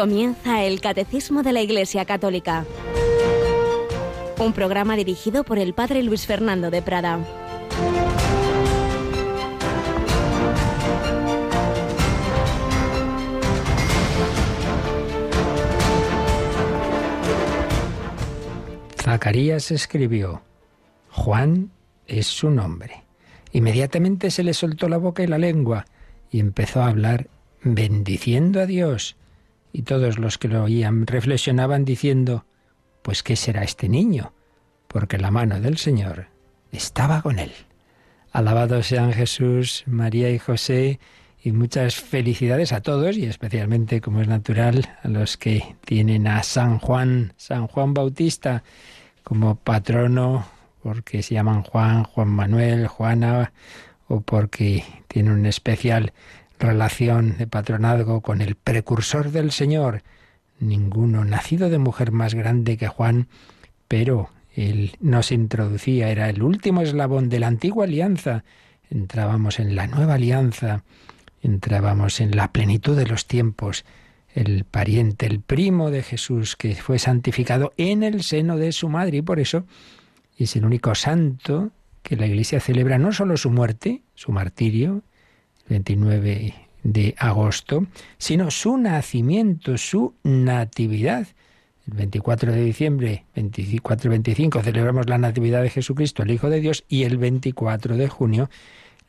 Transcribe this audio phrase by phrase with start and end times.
[0.00, 2.64] Comienza el Catecismo de la Iglesia Católica.
[4.38, 7.18] Un programa dirigido por el Padre Luis Fernando de Prada.
[19.02, 20.40] Zacarías escribió,
[21.10, 21.72] Juan
[22.06, 23.04] es su nombre.
[23.52, 25.84] Inmediatamente se le soltó la boca y la lengua
[26.30, 27.28] y empezó a hablar
[27.62, 29.18] bendiciendo a Dios.
[29.72, 32.44] Y todos los que lo oían reflexionaban diciendo,
[33.02, 34.32] pues ¿qué será este niño?
[34.88, 36.26] Porque la mano del Señor
[36.72, 37.52] estaba con él.
[38.32, 41.00] Alabados sean Jesús, María y José,
[41.42, 46.42] y muchas felicidades a todos y especialmente, como es natural, a los que tienen a
[46.42, 48.62] San Juan, San Juan Bautista,
[49.22, 50.46] como patrono,
[50.82, 53.52] porque se llaman Juan, Juan Manuel, Juana,
[54.08, 56.12] o porque tienen una especial
[56.60, 60.02] relación de patronazgo con el precursor del Señor.
[60.60, 63.28] Ninguno nacido de mujer más grande que Juan,
[63.88, 68.44] pero él nos introducía, era el último eslabón de la antigua alianza.
[68.90, 70.84] Entrábamos en la nueva alianza,
[71.42, 73.84] entrábamos en la plenitud de los tiempos,
[74.34, 79.18] el pariente, el primo de Jesús, que fue santificado en el seno de su madre,
[79.18, 79.64] y por eso
[80.36, 81.70] es el único santo
[82.02, 85.02] que la Iglesia celebra no solo su muerte, su martirio,
[85.70, 87.86] 29 de agosto,
[88.18, 91.26] sino su nacimiento, su natividad.
[91.86, 97.04] El 24 de diciembre, 24-25, celebramos la natividad de Jesucristo, el Hijo de Dios, y
[97.04, 98.50] el 24 de junio,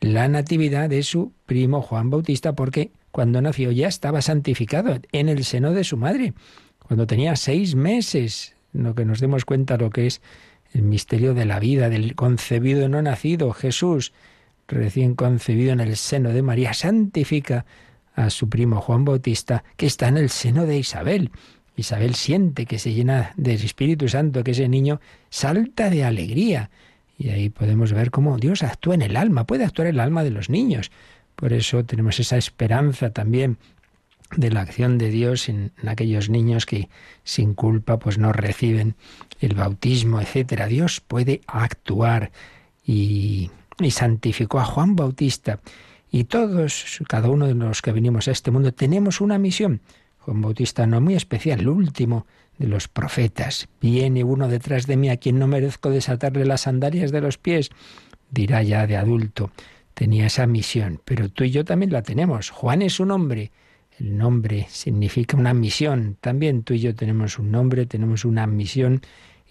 [0.00, 5.44] la natividad de su primo Juan Bautista, porque cuando nació ya estaba santificado en el
[5.44, 6.32] seno de su madre,
[6.78, 10.22] cuando tenía seis meses, lo que nos demos cuenta lo que es
[10.72, 14.12] el misterio de la vida, del concebido no nacido, Jesús,
[14.72, 17.64] recién concebido en el seno de María, santifica
[18.14, 21.30] a su primo Juan Bautista, que está en el seno de Isabel.
[21.76, 25.00] Isabel siente que se llena del Espíritu Santo, que ese niño
[25.30, 26.70] salta de alegría.
[27.18, 30.24] Y ahí podemos ver cómo Dios actúa en el alma, puede actuar en el alma
[30.24, 30.90] de los niños.
[31.36, 33.58] Por eso tenemos esa esperanza también
[34.36, 36.88] de la acción de Dios en, en, aquellos niños que
[37.22, 38.94] sin culpa pues no reciben
[39.40, 40.66] el bautismo, etcétera.
[40.66, 42.32] Dios puede actuar
[42.84, 43.50] y
[43.84, 45.60] y santificó a Juan Bautista.
[46.10, 49.80] Y todos, cada uno de los que venimos a este mundo, tenemos una misión.
[50.18, 52.26] Juan Bautista no muy especial, el último
[52.58, 53.68] de los profetas.
[53.80, 57.70] Viene uno detrás de mí a quien no merezco desatarle las sandalias de los pies.
[58.30, 59.50] Dirá ya de adulto.
[59.94, 62.50] Tenía esa misión, pero tú y yo también la tenemos.
[62.50, 63.50] Juan es un hombre.
[63.98, 66.16] El nombre significa una misión.
[66.20, 69.02] También tú y yo tenemos un nombre, tenemos una misión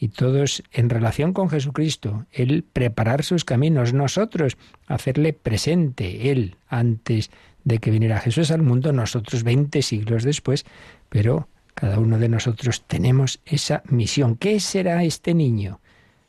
[0.02, 4.58] y todos en relación con Jesucristo, Él preparar sus caminos, nosotros
[4.88, 7.30] hacerle presente, Él antes
[7.66, 10.66] de que viniera Jesús al mundo, nosotros 20 siglos después,
[11.10, 14.38] pero cada uno de nosotros tenemos esa misión.
[14.38, 15.80] ¿Qué será este niño?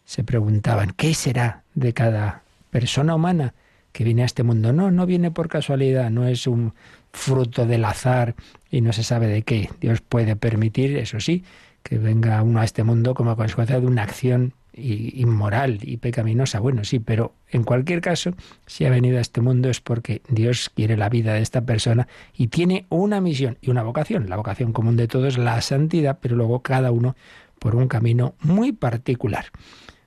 [0.05, 3.55] Se preguntaban, ¿qué será de cada persona humana
[3.93, 4.75] que viene a este mundo?
[4.75, 6.75] No, no viene por casualidad, no es un
[7.11, 8.35] fruto del azar
[8.71, 9.71] y no se sabe de qué.
[9.81, 11.43] Dios puede permitir, eso sí,
[11.83, 16.59] que venga uno a este mundo como consecuencia de una acción inmoral y pecaminosa.
[16.61, 18.33] Bueno, sí, pero en cualquier caso,
[18.67, 22.09] si ha venido a este mundo es porque Dios quiere la vida de esta persona
[22.35, 24.29] y tiene una misión y una vocación.
[24.29, 27.17] La vocación común de todos, la santidad, pero luego cada uno
[27.59, 29.47] por un camino muy particular.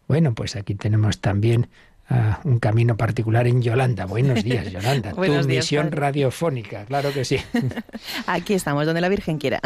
[0.07, 1.69] Bueno, pues aquí tenemos también
[2.09, 4.05] uh, un camino particular en Yolanda.
[4.05, 5.13] Buenos días, Yolanda.
[5.15, 6.01] Buenos tu días, misión padre.
[6.01, 7.37] radiofónica, claro que sí.
[8.27, 9.61] Aquí estamos, donde la Virgen quiera.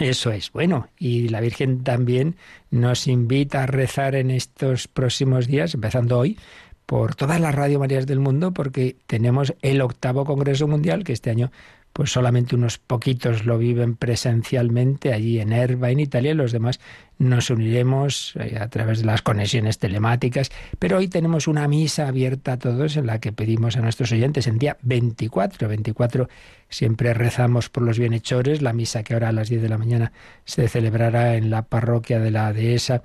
[0.00, 0.50] Eso es.
[0.50, 2.36] Bueno, y la Virgen también
[2.70, 6.38] nos invita a rezar en estos próximos días, empezando hoy,
[6.86, 11.30] por todas las Radio Marías del mundo, porque tenemos el octavo Congreso Mundial, que este
[11.30, 11.52] año
[12.00, 16.80] pues solamente unos poquitos lo viven presencialmente allí en Erba, en Italia, y los demás
[17.18, 20.50] nos uniremos eh, a través de las conexiones telemáticas.
[20.78, 24.46] Pero hoy tenemos una misa abierta a todos en la que pedimos a nuestros oyentes
[24.46, 25.68] el día 24.
[25.68, 26.30] 24
[26.70, 30.12] siempre rezamos por los bienhechores, la misa que ahora a las 10 de la mañana
[30.46, 33.02] se celebrará en la parroquia de la dehesa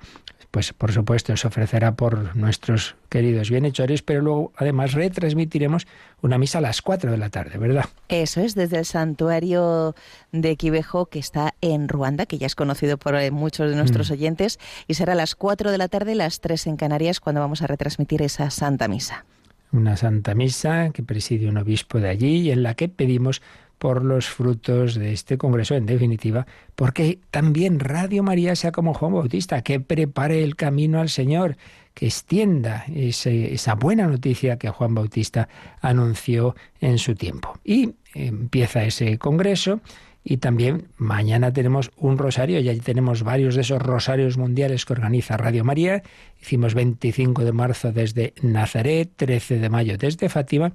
[0.56, 5.86] pues por supuesto se ofrecerá por nuestros queridos bienhechores, pero luego además retransmitiremos
[6.22, 7.84] una misa a las 4 de la tarde, ¿verdad?
[8.08, 9.94] Eso es, desde el santuario
[10.32, 14.08] de Quivejo, que está en Ruanda, que ya es conocido por eh, muchos de nuestros
[14.08, 14.14] Mm.
[14.14, 14.58] oyentes,
[14.88, 17.66] y será a las 4 de la tarde, las 3 en Canarias, cuando vamos a
[17.66, 19.26] retransmitir esa Santa Misa.
[19.72, 23.42] Una santa misa que preside un obispo de allí y en la que pedimos
[23.78, 29.12] por los frutos de este congreso, en definitiva, porque también Radio María sea como Juan
[29.12, 31.56] Bautista, que prepare el camino al Señor,
[31.94, 35.48] que extienda esa buena noticia que Juan Bautista
[35.80, 37.58] anunció en su tiempo.
[37.64, 39.80] Y empieza ese congreso
[40.28, 45.36] Y también mañana tenemos un rosario, ya tenemos varios de esos rosarios mundiales que organiza
[45.36, 46.02] Radio María.
[46.40, 50.72] Hicimos 25 de marzo desde Nazaret, 13 de mayo desde Fátima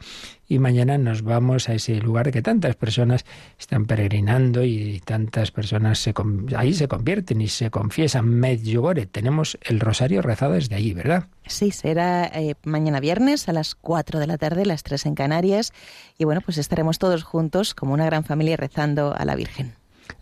[0.47, 3.23] y mañana nos vamos a ese lugar que tantas personas
[3.57, 6.13] están peregrinando y tantas personas se,
[6.57, 8.25] ahí se convierten y se confiesan.
[8.27, 11.27] Medjugorje, tenemos el rosario rezado desde allí, ¿verdad?
[11.47, 15.71] Sí, será eh, mañana viernes a las 4 de la tarde, las 3 en Canarias.
[16.17, 19.73] Y bueno, pues estaremos todos juntos como una gran familia rezando a la Virgen.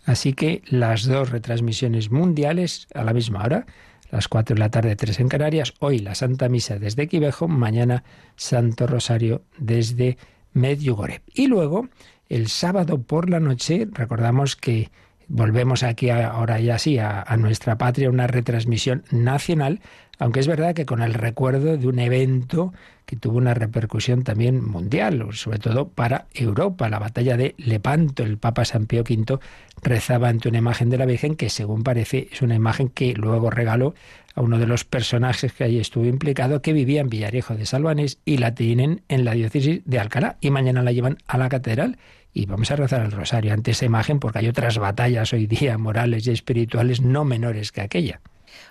[0.04, 3.66] Así que las dos retransmisiones mundiales a la misma hora,
[4.10, 5.74] las 4 de la tarde, 3 en Canarias.
[5.78, 8.04] Hoy la Santa Misa desde Quivejo, mañana
[8.36, 10.18] Santo Rosario desde
[10.52, 11.22] Medjugorje.
[11.32, 11.88] Y luego,
[12.28, 14.90] el sábado por la noche, recordamos que
[15.30, 19.80] volvemos aquí ahora ya sí a, nuestra patria, una retransmisión nacional,
[20.18, 22.74] aunque es verdad que con el recuerdo de un evento
[23.06, 28.22] que tuvo una repercusión también mundial, sobre todo para Europa, la batalla de Lepanto.
[28.22, 29.38] El Papa San Pío V
[29.82, 33.50] rezaba ante una imagen de la Virgen que, según parece, es una imagen que luego
[33.50, 33.94] regaló
[34.34, 38.18] a uno de los personajes que allí estuvo implicado, que vivía en Villarejo de Salvanés
[38.24, 41.98] y la tienen en la diócesis de Alcalá y mañana la llevan a la catedral
[42.32, 45.78] y vamos a rezar el rosario ante esa imagen porque hay otras batallas hoy día
[45.78, 48.20] morales y espirituales no menores que aquella.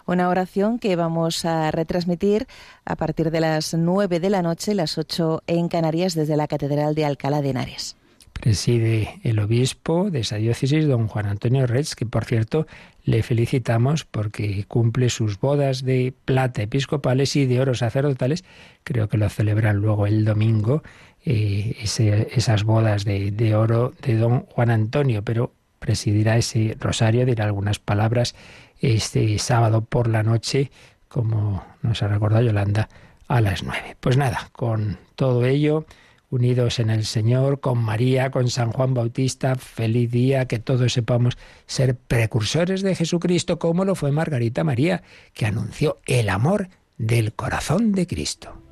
[0.05, 2.47] Una oración que vamos a retransmitir
[2.85, 6.95] a partir de las nueve de la noche, las ocho en Canarias, desde la Catedral
[6.95, 7.95] de Alcalá de Henares.
[8.33, 12.67] Preside el obispo de esa diócesis, don Juan Antonio Retz, que por cierto
[13.03, 18.45] le felicitamos porque cumple sus bodas de plata episcopales y de oro sacerdotales.
[18.83, 20.83] Creo que lo celebran luego el domingo
[21.25, 27.79] eh, esas bodas de, oro de don Juan Antonio, pero presidirá ese rosario, dirá algunas
[27.79, 28.35] palabras
[28.79, 30.71] este sábado por la noche,
[31.07, 32.89] como nos ha recordado Yolanda,
[33.27, 33.95] a las nueve.
[33.99, 35.85] Pues nada, con todo ello,
[36.29, 41.37] unidos en el Señor, con María, con San Juan Bautista, feliz día, que todos sepamos
[41.65, 47.91] ser precursores de Jesucristo, como lo fue Margarita María, que anunció el amor del corazón
[47.93, 48.68] de Cristo.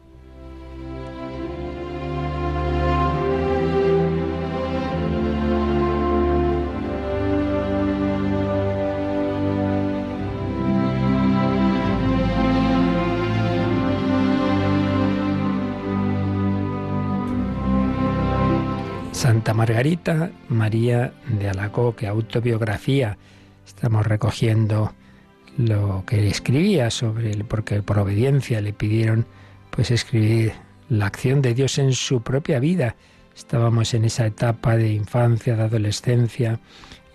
[19.54, 23.18] Margarita María de Alacoque, autobiografía.
[23.66, 24.94] Estamos recogiendo
[25.58, 29.26] lo que escribía sobre él, porque por obediencia le pidieron
[29.70, 30.54] pues escribir
[30.90, 32.96] la acción de Dios en su propia vida.
[33.36, 36.60] Estábamos en esa etapa de infancia, de adolescencia,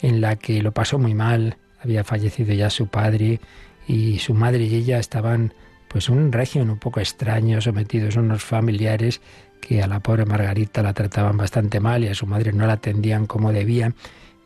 [0.00, 3.40] en la que lo pasó muy mal, había fallecido ya su padre
[3.86, 5.54] y su madre y ella estaban
[5.88, 9.20] pues un régimen un poco extraño, sometidos a unos familiares
[9.62, 12.74] que a la pobre Margarita la trataban bastante mal y a su madre no la
[12.74, 13.94] atendían como debían.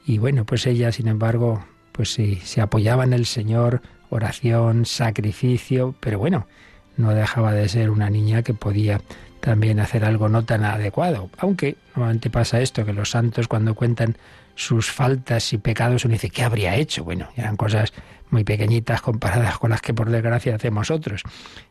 [0.07, 3.81] Y bueno, pues ella, sin embargo, pues sí, se apoyaba en el Señor,
[4.11, 6.47] oración, sacrificio, pero bueno,
[6.99, 9.01] no dejaba de ser una niña que podía
[9.41, 11.31] también hacer algo no tan adecuado.
[11.39, 14.19] Aunque normalmente pasa esto, que los santos cuando cuentan
[14.55, 17.05] sus faltas y pecados uno dice, ¿qué habría hecho?
[17.05, 17.95] Bueno, eran cosas
[18.29, 21.23] muy pequeñitas comparadas con las que por desgracia hacemos otros.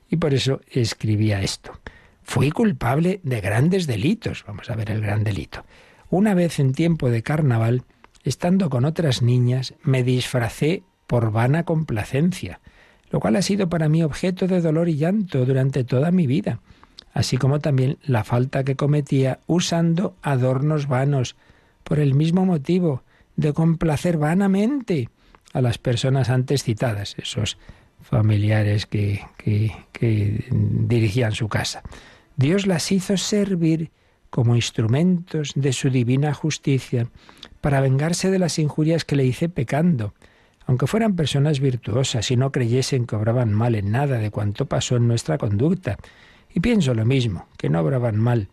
[0.10, 1.80] Y por eso escribía esto.
[2.26, 4.44] Fui culpable de grandes delitos.
[4.46, 5.64] Vamos a ver el gran delito.
[6.10, 7.84] Una vez en tiempo de carnaval,
[8.24, 12.60] estando con otras niñas, me disfracé por vana complacencia,
[13.12, 16.60] lo cual ha sido para mí objeto de dolor y llanto durante toda mi vida,
[17.14, 21.36] así como también la falta que cometía usando adornos vanos,
[21.84, 23.04] por el mismo motivo
[23.36, 25.10] de complacer vanamente
[25.54, 27.60] a las personas antes citadas, esos
[28.02, 31.84] familiares que, que, que dirigían su casa.
[32.38, 33.92] Dios las hizo servir
[34.30, 37.08] como instrumentos de su divina justicia
[37.62, 40.14] para vengarse de las injurias que le hice pecando,
[40.66, 44.98] aunque fueran personas virtuosas y no creyesen que obraban mal en nada de cuanto pasó
[44.98, 45.98] en nuestra conducta.
[46.54, 48.50] Y pienso lo mismo, que no obraban mal,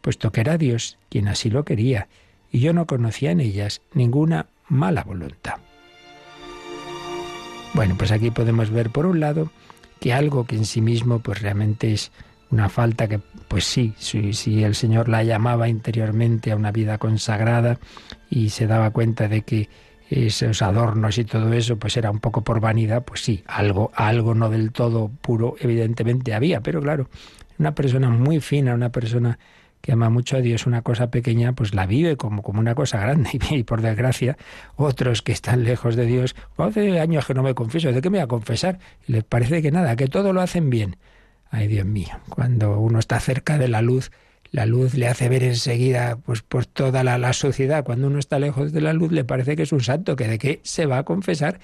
[0.00, 2.08] puesto que era Dios quien así lo quería,
[2.50, 5.56] y yo no conocía en ellas ninguna mala voluntad.
[7.74, 9.50] Bueno, pues aquí podemos ver por un lado
[10.00, 12.10] que algo que en sí mismo pues realmente es
[12.50, 17.78] una falta que, pues sí, si, el Señor la llamaba interiormente a una vida consagrada
[18.30, 19.68] y se daba cuenta de que
[20.08, 24.34] esos adornos y todo eso, pues era un poco por vanidad, pues sí, algo, algo
[24.34, 27.08] no del todo puro, evidentemente había, pero claro,
[27.58, 29.38] una persona muy fina, una persona
[29.80, 32.98] que ama mucho a Dios, una cosa pequeña, pues la vive como, como una cosa
[32.98, 33.30] grande.
[33.50, 34.36] Y, por desgracia,
[34.74, 38.18] otros que están lejos de Dios, hace años que no me confieso, ¿de qué me
[38.18, 38.80] voy a confesar?
[39.06, 40.96] Y les parece que nada, que todo lo hacen bien.
[41.50, 44.10] Ay, Dios mío, cuando uno está cerca de la luz,
[44.50, 47.84] la luz le hace ver enseguida pues por toda la, sociedad.
[47.84, 50.38] Cuando uno está lejos de la luz le parece que es un santo, que de
[50.38, 51.60] qué se va a confesar.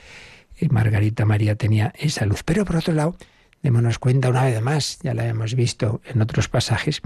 [0.59, 2.43] Y Margarita María tenía esa luz.
[2.45, 3.17] Pero por otro lado,
[3.63, 7.01] démonos cuenta una vez más, ya la hemos visto en otros pasajes,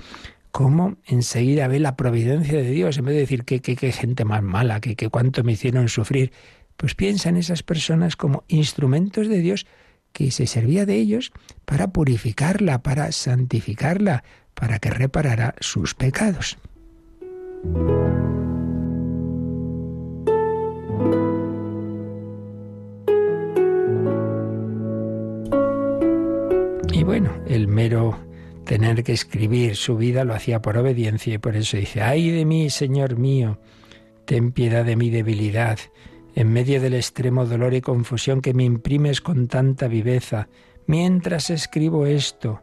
[0.51, 4.43] cómo enseguida ve la providencia de Dios, en vez de decir que qué gente más
[4.43, 6.33] mala, que, que cuánto me hicieron sufrir,
[6.77, 9.67] pues piensa en esas personas como instrumentos de Dios
[10.17, 11.31] que se servía de ellos
[11.67, 16.57] para purificarla, para santificarla, para que reparara sus pecados.
[26.95, 28.19] Y bueno, el mero
[28.65, 32.47] tener que escribir su vida lo hacía por obediencia y por eso dice, ay de
[32.47, 33.61] mí, Señor mío,
[34.25, 35.79] ten piedad de mi debilidad,
[36.37, 40.49] en medio del extremo dolor y confusión que me imprimes con tanta viveza,
[40.87, 42.61] mientras escribo esto,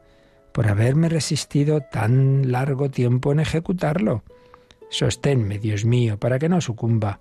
[0.53, 4.23] por haberme resistido tan largo tiempo en ejecutarlo.
[4.89, 7.19] Sosténme, Dios mío, para que no sucumba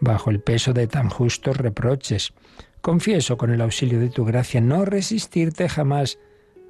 [0.00, 2.32] bajo el peso de tan justos reproches.
[2.80, 6.18] Confieso con el auxilio de tu gracia no resistirte jamás,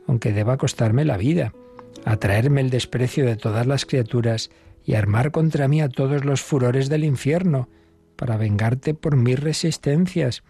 [0.06, 1.54] aunque deba costarme la vida,
[2.04, 4.50] atraerme el desprecio de todas las criaturas
[4.84, 7.70] y armar contra mí a todos los furores del infierno,
[8.22, 10.44] para vengarte por mis resistencias.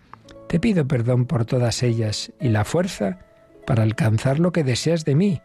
[0.46, 3.20] Te pido perdón por todas ellas y la fuerza
[3.66, 5.40] para alcanzar lo que deseas de mí,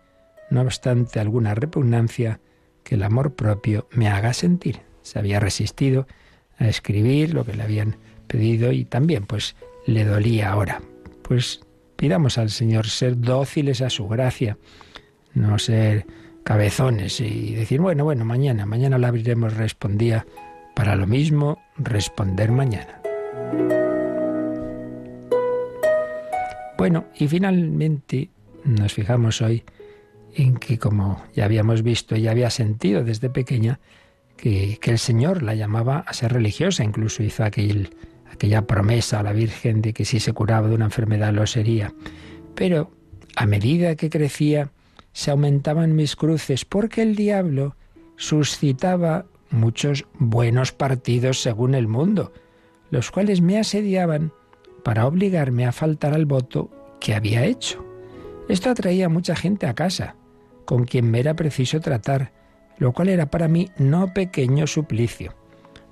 [0.50, 2.42] no obstante alguna repugnancia
[2.84, 4.82] que el amor propio me haga sentir.
[5.04, 6.06] Se había resistido
[6.58, 7.96] a escribir lo que le habían
[8.28, 9.56] pedido y también pues
[9.86, 10.82] le dolía ahora.
[11.22, 11.62] Pues
[11.96, 14.58] pidamos al Señor ser dóciles a su gracia,
[15.34, 16.06] no ser
[16.44, 20.26] cabezones y decir, bueno, bueno, mañana, mañana la abriremos, respondía
[20.78, 23.02] para lo mismo responder mañana.
[26.78, 28.30] Bueno, y finalmente
[28.64, 29.64] nos fijamos hoy
[30.36, 33.80] en que, como ya habíamos visto, ella había sentido desde pequeña
[34.36, 39.82] que, el Señor la llamaba a ser religiosa, incluso hizo aquella promesa a la Virgen
[39.82, 41.92] de que si se curaba de una enfermedad lo sería.
[42.54, 42.92] Pero
[43.36, 44.70] a medida que crecía,
[45.12, 47.76] se aumentaban mis cruces, porque el diablo
[48.16, 52.32] suscitaba muchos buenos partidos según el mundo,
[52.90, 54.32] los cuales me asediaban
[54.84, 57.86] para obligarme a faltar al voto que había hecho.
[58.50, 60.16] Esto atraía a mucha gente a casa,
[60.66, 62.32] con quien me era preciso tratar,
[62.78, 65.36] lo cual era para mí no pequeño suplicio.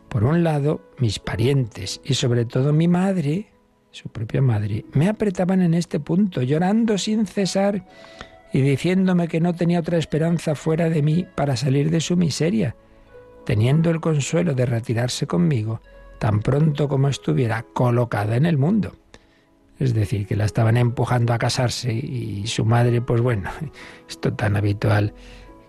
[0.09, 3.47] Por un lado, mis parientes y sobre todo mi madre,
[3.91, 7.85] su propia madre, me apretaban en este punto, llorando sin cesar
[8.53, 12.75] y diciéndome que no tenía otra esperanza fuera de mí para salir de su miseria,
[13.45, 15.81] teniendo el consuelo de retirarse conmigo
[16.19, 18.93] tan pronto como estuviera colocada en el mundo.
[19.79, 23.49] Es decir, que la estaban empujando a casarse y su madre, pues bueno,
[24.09, 25.13] esto tan habitual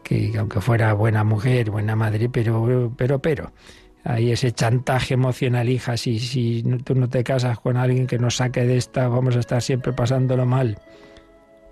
[0.02, 3.52] que aunque fuera buena mujer, buena madre, pero, pero, pero,
[4.04, 8.36] hay ese chantaje emocional, hija, si, si tú no te casas con alguien que nos
[8.36, 10.78] saque de esta, vamos a estar siempre pasándolo mal.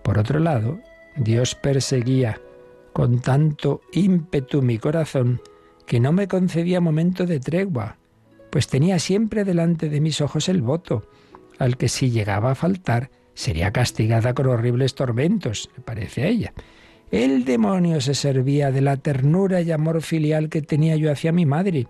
[0.02, 0.80] Por otro lado,
[1.16, 2.40] Dios perseguía
[2.92, 5.40] con tanto ímpetu mi corazón
[5.86, 7.98] que no me concedía momento de tregua,
[8.50, 11.08] pues tenía siempre delante de mis ojos el voto,
[11.58, 16.52] al que si llegaba a faltar sería castigada con horribles tormentos, me parece a ella.
[17.10, 21.46] El demonio se servía de la ternura y amor filial que tenía yo hacia mi
[21.46, 21.86] madre,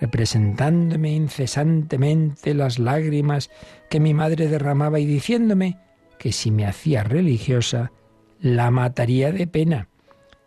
[0.00, 3.50] representándome incesantemente las lágrimas
[3.90, 5.78] que mi madre derramaba y diciéndome
[6.18, 7.92] que si me hacía religiosa,
[8.40, 9.88] la mataría de pena,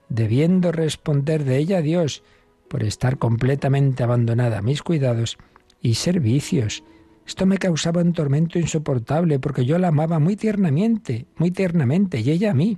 [0.10, 2.24] debiendo responder de ella a Dios
[2.72, 5.38] por estar completamente abandonada a mis cuidados
[5.82, 6.86] y servicios,
[7.28, 12.32] esto me causaba un tormento insoportable porque yo la amaba muy tiernamente, muy tiernamente, y
[12.32, 12.78] ella a mí,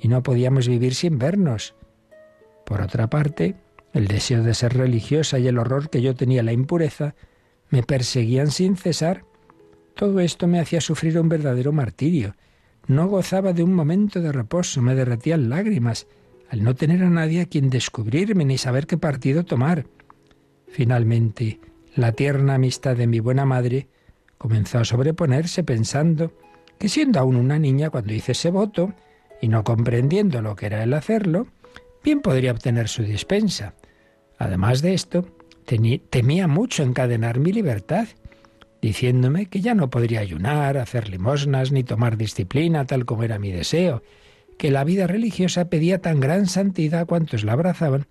[0.00, 1.76] y no podíamos vivir sin vernos.
[2.66, 3.54] Por otra parte,
[3.92, 7.14] el deseo de ser religiosa y el horror que yo tenía la impureza
[7.70, 9.24] me perseguían sin cesar.
[9.94, 12.34] Todo esto me hacía sufrir un verdadero martirio.
[12.88, 16.08] No gozaba de un momento de reposo, me derretían lágrimas,
[16.48, 19.86] al no tener a nadie a quien descubrirme ni saber qué partido tomar.
[20.68, 21.60] Finalmente,
[21.94, 23.88] la tierna amistad de mi buena madre
[24.38, 26.32] comenzó a sobreponerse pensando
[26.78, 28.94] que siendo aún una niña cuando hice ese voto
[29.40, 31.48] y no comprendiendo lo que era el hacerlo,
[32.02, 33.74] bien podría obtener su dispensa.
[34.38, 35.26] Además de esto,
[35.64, 38.06] temía mucho encadenar mi libertad,
[38.80, 43.50] diciéndome que ya no podría ayunar, hacer limosnas ni tomar disciplina tal como era mi
[43.50, 44.02] deseo,
[44.58, 48.06] que la vida religiosa pedía tan gran santidad a cuantos la abrazaban,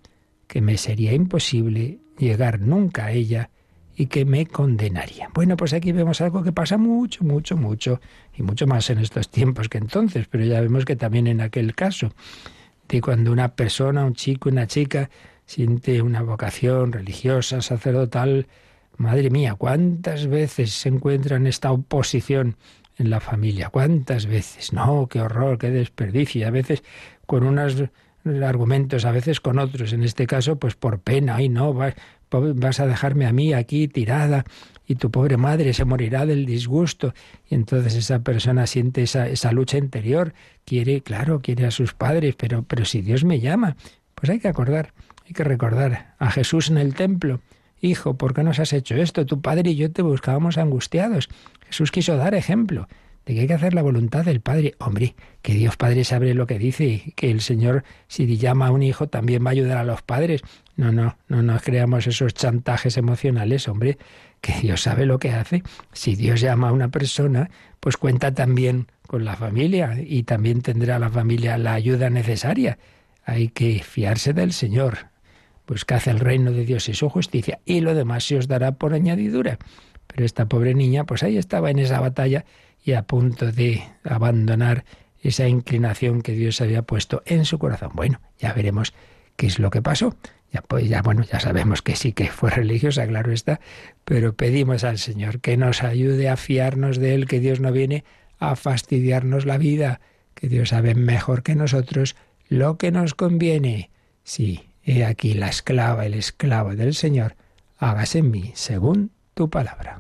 [0.48, 3.50] que me sería imposible llegar nunca a ella
[3.96, 5.30] y que me condenaría.
[5.34, 8.00] Bueno, pues aquí vemos algo que pasa mucho, mucho, mucho,
[8.36, 11.76] y mucho más en estos tiempos que entonces, pero ya vemos que también en aquel
[11.76, 12.14] caso
[12.88, 15.10] de cuando una persona, un chico, una chica,
[15.46, 18.48] siente una vocación religiosa, sacerdotal,
[18.98, 22.56] madre mía, cuántas veces se encuentra en esta oposición
[22.98, 26.84] en la familia, cuántas veces, no, qué horror, qué desperdicio, y a veces
[27.26, 27.84] con unos
[28.44, 32.88] argumentos, a veces con otros, en este caso, pues por pena, ay no, vas a
[32.88, 34.44] dejarme a mí aquí tirada
[34.86, 37.14] y tu pobre madre se morirá del disgusto.
[37.50, 40.34] Y entonces esa persona siente esa, esa lucha interior,
[40.66, 43.76] quiere, claro, quiere a sus padres, pero, pero si Dios me llama,
[44.16, 44.94] pues hay que acordar,
[45.26, 47.42] hay que recordar a Jesús en el templo.
[47.88, 49.26] Hijo, ¿por qué nos has hecho esto?
[49.26, 51.30] Tu padre y yo te buscábamos angustiados.
[51.66, 52.88] Jesús quiso dar ejemplo
[53.26, 54.76] de que hay que hacer la voluntad del Padre.
[54.80, 58.72] Hombre, que Dios Padre sabe lo que dice y que el Señor, si llama a
[58.72, 60.42] un hijo, también va a ayudar a los padres.
[60.78, 63.98] No, no, no nos creamos esos chantajes emocionales, hombre,
[64.40, 65.62] que Dios sabe lo que hace.
[65.92, 67.50] Si Dios llama a una persona,
[67.82, 72.78] pues cuenta también con la familia y también tendrá la familia la ayuda necesaria.
[73.26, 75.10] Hay que fiarse del Señor.
[75.68, 78.94] Buscad el reino de Dios y su justicia y lo demás se os dará por
[78.94, 79.60] añadidura.
[80.08, 82.46] Pero esta pobre niña, pues ahí estaba en esa batalla
[82.84, 84.86] y a punto de abandonar
[85.22, 87.92] esa inclinación que Dios había puesto en su corazón.
[87.94, 88.94] Bueno, ya veremos
[89.36, 90.16] qué es lo que pasó.
[90.54, 93.60] Ya pues ya bueno, ya sabemos que sí que fue religiosa, claro está,
[94.06, 98.06] pero pedimos al Señor que nos ayude a fiarnos de él, que Dios no viene
[98.40, 100.00] a fastidiarnos la vida,
[100.34, 102.16] que Dios sabe mejor que nosotros
[102.48, 103.90] lo que nos conviene.
[104.24, 107.36] Sí, he aquí la esclava, el esclavo del Señor,
[107.78, 110.00] hágase en mí según tu palabra.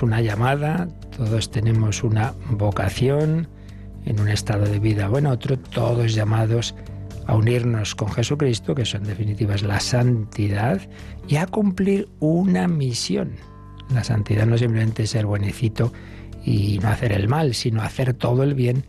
[0.00, 3.48] Una llamada, todos tenemos una vocación
[4.04, 6.74] en un estado de vida o en otro, todos llamados
[7.26, 10.80] a unirnos con Jesucristo, que son en definitiva la santidad,
[11.28, 13.32] y a cumplir una misión.
[13.92, 15.92] La santidad no simplemente ser buenecito
[16.44, 18.84] y no hacer el mal, sino hacer todo el bien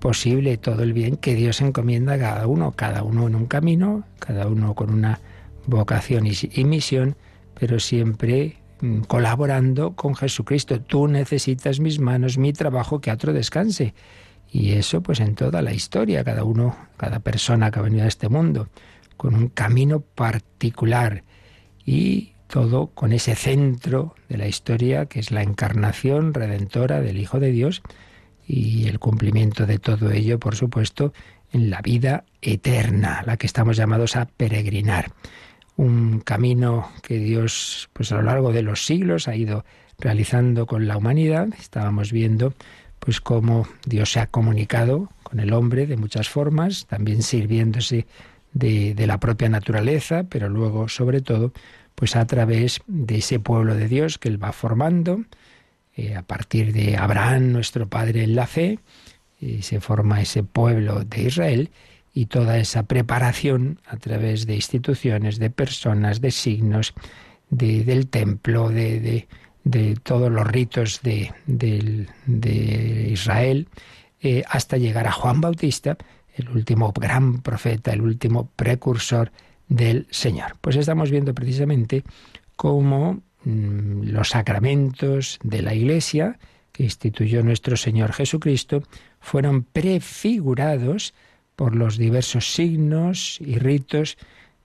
[0.00, 4.04] posible, todo el bien que Dios encomienda a cada uno, cada uno en un camino,
[4.18, 5.20] cada uno con una
[5.66, 7.16] vocación y misión,
[7.54, 8.59] pero siempre
[9.06, 10.80] colaborando con Jesucristo.
[10.80, 13.94] Tú necesitas mis manos, mi trabajo, que otro descanse.
[14.50, 18.08] Y eso pues en toda la historia, cada uno, cada persona que ha venido a
[18.08, 18.68] este mundo,
[19.16, 21.24] con un camino particular
[21.84, 27.38] y todo con ese centro de la historia que es la encarnación redentora del Hijo
[27.38, 27.82] de Dios
[28.46, 31.12] y el cumplimiento de todo ello, por supuesto,
[31.52, 35.12] en la vida eterna, la que estamos llamados a peregrinar
[35.80, 39.64] un camino que Dios, pues a lo largo de los siglos, ha ido
[39.98, 41.48] realizando con la humanidad.
[41.58, 42.52] Estábamos viendo,
[42.98, 48.06] pues cómo Dios se ha comunicado con el hombre de muchas formas, también sirviéndose
[48.52, 51.54] de, la propia naturaleza, pero luego, sobre todo,
[51.94, 55.24] pues a través de ese pueblo de Dios que Él va formando,
[55.96, 58.80] eh, a partir de Abraham, nuestro padre en la fe,
[59.40, 61.70] y se forma ese pueblo de Israel
[62.12, 66.94] y toda esa preparación a través de instituciones, de personas, de signos,
[67.50, 69.28] de, del templo, de,
[69.64, 71.32] de, todos los ritos de,
[73.10, 73.68] Israel,
[74.20, 75.96] eh, hasta llegar a Juan Bautista,
[76.34, 79.30] el último gran profeta, el último precursor
[79.68, 80.56] del Señor.
[80.60, 82.04] Pues estamos viendo precisamente
[82.56, 86.38] cómo mm, los sacramentos de la Iglesia
[86.72, 88.82] que instituyó nuestro Señor Jesucristo
[89.20, 91.14] fueron prefigurados
[91.60, 94.16] por los diversos signos y ritos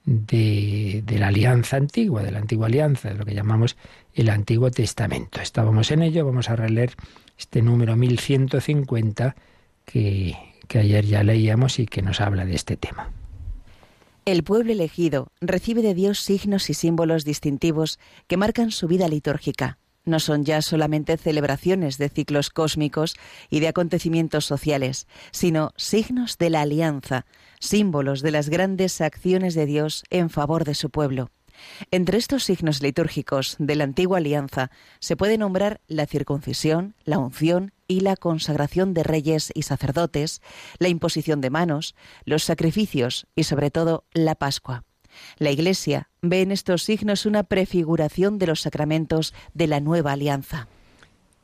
[0.06, 3.76] de, la alianza antigua, de la antigua alianza, de lo que llamamos
[4.14, 5.42] el Antiguo Testamento.
[5.42, 6.94] Estábamos en ello, vamos a releer
[7.38, 9.36] este número 1150
[9.84, 13.10] que, que ayer ya leíamos y que nos habla de este tema.
[14.24, 19.76] El pueblo elegido recibe de Dios signos y símbolos distintivos que marcan su vida litúrgica
[20.06, 23.14] no son ya solamente celebraciones de ciclos cósmicos
[23.50, 27.26] y de acontecimientos sociales, sino signos de la alianza,
[27.60, 31.30] símbolos de las grandes acciones de Dios en favor de su pueblo.
[31.90, 37.72] Entre estos signos litúrgicos de la antigua alianza se puede nombrar la circuncisión, la unción
[37.88, 40.42] y la consagración de reyes y sacerdotes,
[40.78, 44.85] la imposición de manos, los sacrificios y sobre todo la Pascua.
[45.38, 50.68] La Iglesia ve en estos signos una prefiguración de los sacramentos de la nueva alianza.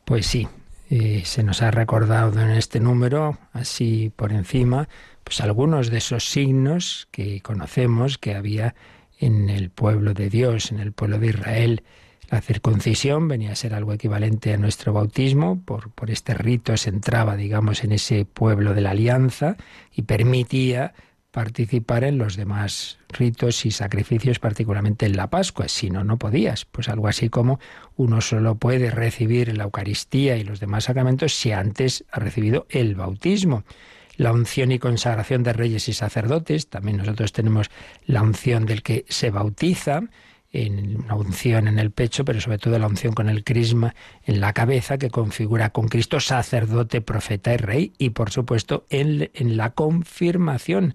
[0.04, 0.48] Pues sí,
[0.94, 4.90] Eh, se nos ha recordado en este número, así por encima,
[5.24, 8.74] pues algunos de esos signos que conocemos que había
[9.18, 11.82] en el pueblo de Dios, en el pueblo de Israel.
[12.28, 16.90] La circuncisión venía a ser algo equivalente a nuestro bautismo, por, por este rito se
[16.90, 19.56] entraba, digamos, en ese pueblo de la alianza
[19.94, 20.92] y permitía
[21.32, 25.66] participar en los demás ritos y sacrificios, particularmente en la Pascua.
[25.66, 26.66] Si no, no podías.
[26.66, 27.58] Pues algo así como
[27.96, 32.94] uno solo puede recibir la Eucaristía y los demás sacramentos si antes ha recibido el
[32.94, 33.64] bautismo.
[34.16, 37.70] La unción y consagración de reyes y sacerdotes, también nosotros tenemos
[38.04, 40.02] la unción del que se bautiza,
[40.52, 44.40] en una unción en el pecho, pero sobre todo la unción con el crisma en
[44.40, 49.56] la cabeza, que configura con Cristo sacerdote, profeta y rey, y por supuesto en, en
[49.56, 50.94] la confirmación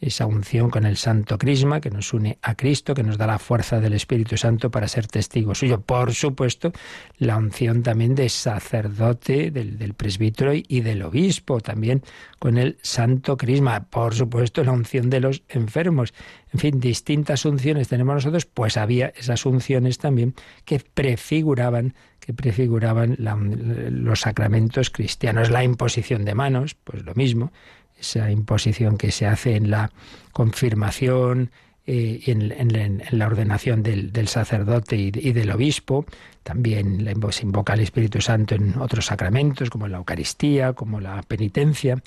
[0.00, 3.38] esa unción con el Santo Crisma que nos une a Cristo, que nos da la
[3.38, 5.80] fuerza del Espíritu Santo para ser testigos suyo.
[5.80, 6.72] Por supuesto,
[7.18, 12.02] la unción también de sacerdote, del, presbítero y del obispo, también
[12.38, 13.88] con el Santo Crisma.
[13.90, 16.14] Por supuesto, la unción de los enfermos.
[16.52, 20.34] En fin, distintas unciones tenemos nosotros, pues había esas unciones también
[20.64, 25.48] que prefiguraban que prefiguraban los sacramentos cristianos.
[25.48, 27.52] La imposición de manos, pues lo mismo,
[27.98, 29.90] esa imposición que se hace en la
[30.32, 31.50] confirmación,
[31.86, 36.04] eh, en, en, la ordenación del, sacerdote y, del obispo,
[36.42, 42.02] también se invoca el Espíritu Santo en otros sacramentos, como la Eucaristía, como la penitencia,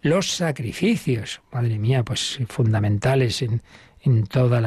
[0.00, 3.60] los sacrificios, madre mía, pues fundamentales en,
[4.00, 4.62] en todos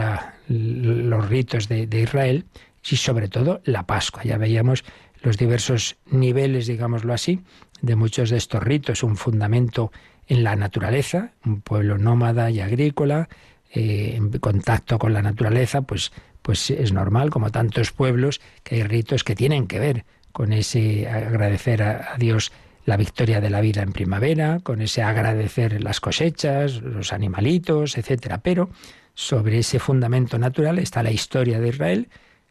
[0.48, 2.46] los ritos de, de Israel,
[2.88, 4.24] y sobre todo la Pascua.
[4.24, 4.84] Ya veíamos
[5.22, 7.42] los diversos niveles, digámoslo así,
[7.82, 9.92] de muchos de estos ritos, un fundamento
[10.30, 13.28] en la naturaleza, un pueblo nómada y agrícola,
[13.74, 16.12] eh, en contacto con la naturaleza, pues,
[16.44, 21.10] pues es normal, como tantos pueblos, que hay ritos que tienen que ver con ese
[21.10, 22.52] agradecer a, Dios
[22.86, 28.40] la victoria de la vida en primavera, con ese agradecer las cosechas, los animalitos, etcétera.
[28.40, 28.70] Pero
[29.16, 32.08] sobre ese fundamento natural está la historia de Israel,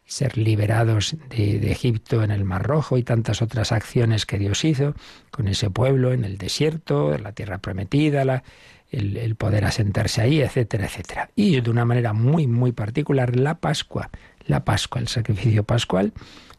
[0.09, 4.95] ser liberados de, Egipto en el Mar Rojo y tantas otras acciones que Dios hizo
[5.29, 8.43] con ese pueblo en el desierto, en la tierra prometida,
[8.91, 11.29] el, el, poder asentarse ahí, etcétera, etcétera.
[11.35, 14.09] Y de una manera muy, muy particular, la Pascua,
[14.47, 16.11] la Pascua, el sacrificio pascual,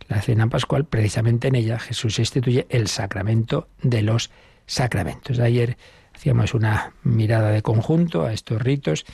[0.08, 4.30] la cena pascual, precisamente en ella Jesús instituye el sacramento de los
[4.66, 5.40] sacramentos.
[5.40, 5.76] Ayer
[6.14, 9.06] hacíamos una mirada de conjunto a estos ritos,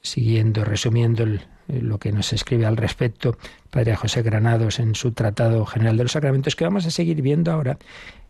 [0.00, 3.36] siguiendo, resumiendo el, lo que nos escribe al respecto
[3.70, 7.52] Padre José Granados en su Tratado General de los Sacramentos, que vamos a seguir viendo
[7.52, 7.78] ahora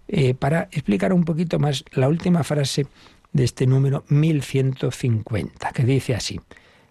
[0.08, 2.86] eh, para explicar un poquito más la última frase
[3.32, 6.40] de este número 1150, que dice así,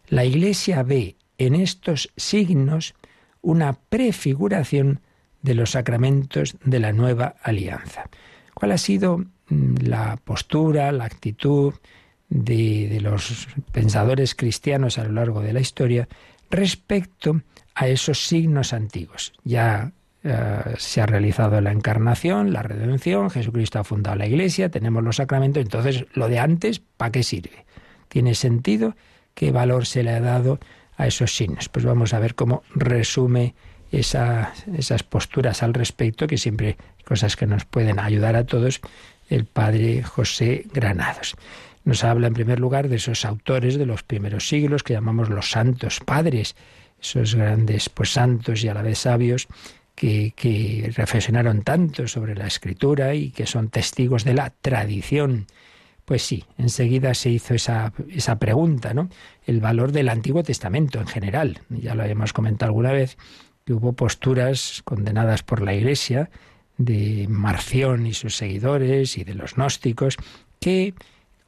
[0.08, 2.96] la Iglesia ve en estos signos
[3.42, 5.02] una prefiguración
[5.42, 8.10] de los sacramentos de la nueva alianza.
[8.54, 11.74] ¿Cuál ha sido mm, la postura, la actitud
[12.30, 16.08] de los pensadores cristianos a lo largo de la historia
[16.50, 17.42] respecto
[17.76, 19.34] a esos signos antiguos.
[19.44, 19.92] Ya
[20.24, 25.16] eh, se ha realizado la encarnación, la redención, Jesucristo ha fundado la iglesia, tenemos los
[25.16, 27.66] sacramentos, entonces lo de antes, ¿para qué sirve?
[28.10, 28.96] ¿Tiene sentido?
[29.34, 30.60] ¿Qué valor se le ha dado
[30.98, 31.70] a esos signos?
[31.70, 33.56] Pues vamos a ver cómo resume
[33.92, 38.82] esas posturas al respecto, que siempre hay cosas que nos pueden ayudar a todos,
[39.30, 41.36] el padre José Granados.
[41.84, 45.52] Nos habla en primer lugar de esos autores de los primeros siglos que llamamos los
[45.52, 46.56] santos padres,
[47.02, 49.48] esos grandes pues santos y a la vez sabios
[49.96, 55.48] que, reflexionaron tanto sobre la escritura y que son testigos de la tradición.
[56.06, 59.10] Pues sí, enseguida se hizo esa, esa pregunta, ¿no?
[59.46, 61.60] El valor del Antiguo Testamento en general.
[61.70, 63.18] Ya lo habíamos comentado alguna vez,
[63.66, 66.30] que hubo posturas condenadas por la Iglesia
[66.78, 70.16] de Marción y sus seguidores y de los gnósticos
[70.60, 70.94] que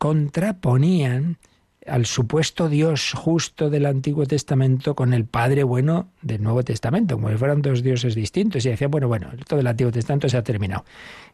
[0.02, 1.38] contraponían
[1.86, 7.30] al supuesto Dios justo del Antiguo Testamento con el Padre bueno del Nuevo Testamento, como
[7.30, 8.66] si fueran dos dioses distintos.
[8.66, 10.86] Y decían, bueno, bueno, todo el Antiguo Testamento se ha terminado,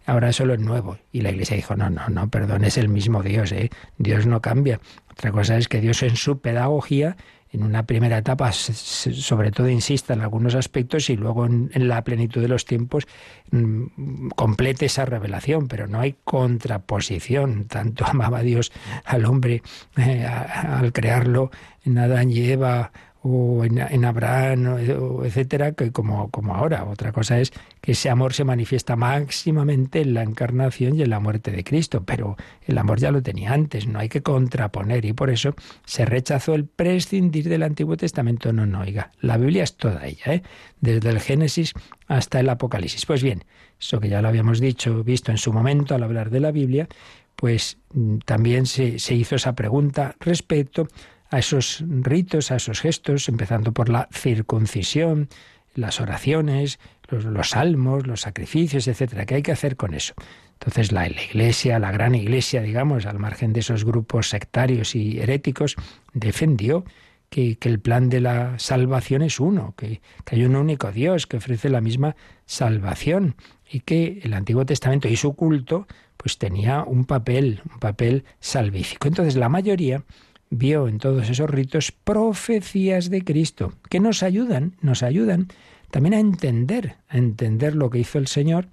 [0.06, 0.98] ahora solo el Nuevo.
[1.14, 3.70] Y la Iglesia dijo, no, no, no, perdón, es el mismo Dios, ¿eh?
[4.00, 4.82] Dios no cambia.
[5.10, 7.16] Otra cosa es que Dios en su pedagogía
[7.58, 12.42] en una primera etapa sobre todo insista en algunos aspectos y luego en, la plenitud
[12.42, 13.08] de los tiempos
[13.52, 17.66] mm, complete esa revelación, pero no hay contraposición.
[17.66, 18.72] Tanto amaba Dios
[19.06, 19.64] al hombre
[19.98, 21.52] eh, al crearlo
[21.84, 22.92] en Adán y Eva
[23.30, 24.78] o en, Abraham,
[25.24, 26.86] etcétera, que como, como ahora.
[26.86, 31.20] Otra cosa es que ese amor se manifiesta máximamente en la encarnación y en la
[31.20, 35.14] muerte de Cristo, pero el amor ya lo tenía antes, no hay que contraponer y
[35.14, 38.54] por eso se rechazó el prescindir del Antiguo Testamento.
[38.54, 40.44] No, no, oiga, la Biblia es toda ella, ¿eh?
[40.80, 41.74] desde el Génesis
[42.08, 43.06] hasta el Apocalipsis.
[43.06, 43.44] Pues bien,
[43.80, 46.88] eso que ya lo habíamos dicho, visto en su momento al hablar de la Biblia,
[47.36, 50.88] pues mm, también se, se hizo esa pregunta respecto
[51.30, 55.30] a esos ritos, a esos gestos, empezando por la circuncisión,
[55.76, 59.26] las oraciones, los, salmos, los sacrificios, etcétera.
[59.26, 60.14] ¿Qué hay que hacer con eso?
[60.54, 65.76] Entonces la, iglesia, la gran iglesia, digamos, al margen de esos grupos sectarios y heréticos,
[66.14, 66.84] defendió
[67.30, 71.38] que, el plan de la salvación es uno, que, que, hay un único Dios que
[71.38, 73.36] ofrece la misma salvación
[73.70, 79.08] y que el Antiguo Testamento y su culto pues tenía un papel, un papel salvífico.
[79.08, 80.04] Entonces la mayoría
[80.50, 85.48] vio en todos esos ritos profecías de Cristo, que nos ayudan, nos ayudan
[85.92, 88.70] también a entender, a entender lo que hizo el Señor,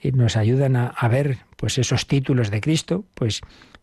[0.00, 3.40] y nos ayudan a, ver pues esos títulos de Cristo, pues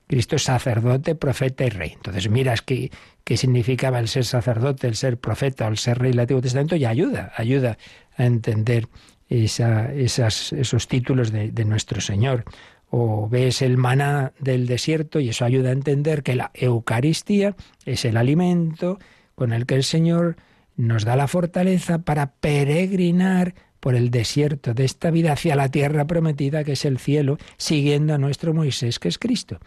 [0.07, 1.91] Cristo es sacerdote, profeta y rey.
[1.93, 2.89] Entonces miras qué,
[3.25, 6.77] qué significaba el ser sacerdote, el ser profeta o el ser rey del Antiguo Testamento
[6.77, 7.77] y ayuda, ayuda
[8.15, 8.87] a entender
[9.27, 12.45] esos títulos de nuestro Señor
[12.89, 18.05] o ves el maná del desierto y eso ayuda a entender que la Eucaristía es
[18.05, 18.99] el alimento
[19.35, 20.37] con el que el Señor
[20.77, 26.07] nos da la fortaleza para peregrinar por el desierto de esta vida hacia la tierra
[26.07, 29.59] prometida que es el cielo, siguiendo a nuestro Moisés que es Cristo.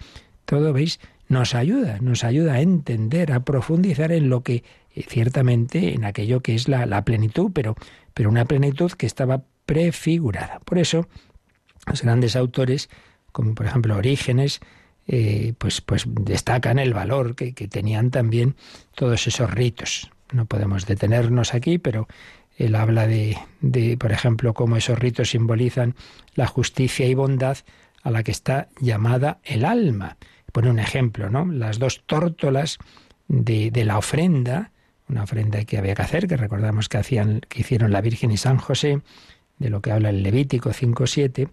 [0.44, 5.94] Todo, veis, nos ayuda, nos ayuda a entender, a profundizar en lo que eh, ciertamente
[5.94, 7.76] en aquello que es la, la plenitud, pero,
[8.14, 10.60] pero una plenitud que estaba prefigurada.
[10.64, 11.06] Por eso,
[11.86, 12.88] los grandes autores
[13.38, 14.58] como por ejemplo Orígenes,
[15.06, 18.56] eh, pues, pues destacan el valor que, tenían también
[18.96, 20.10] todos esos ritos.
[20.32, 22.08] No podemos detenernos aquí, pero
[22.56, 25.94] él habla de, de, por ejemplo, cómo esos ritos simbolizan
[26.34, 27.58] la justicia y bondad
[28.02, 30.16] a la que está llamada el alma.
[30.50, 31.46] Pone un ejemplo, ¿no?
[31.46, 32.78] Las dos tórtolas
[33.28, 34.72] de, de la ofrenda,
[35.08, 38.36] una ofrenda que había que hacer, que recordamos que hacían, que hicieron la Virgen y
[38.36, 39.00] San José,
[39.58, 41.48] de lo que habla el Levítico 5.7,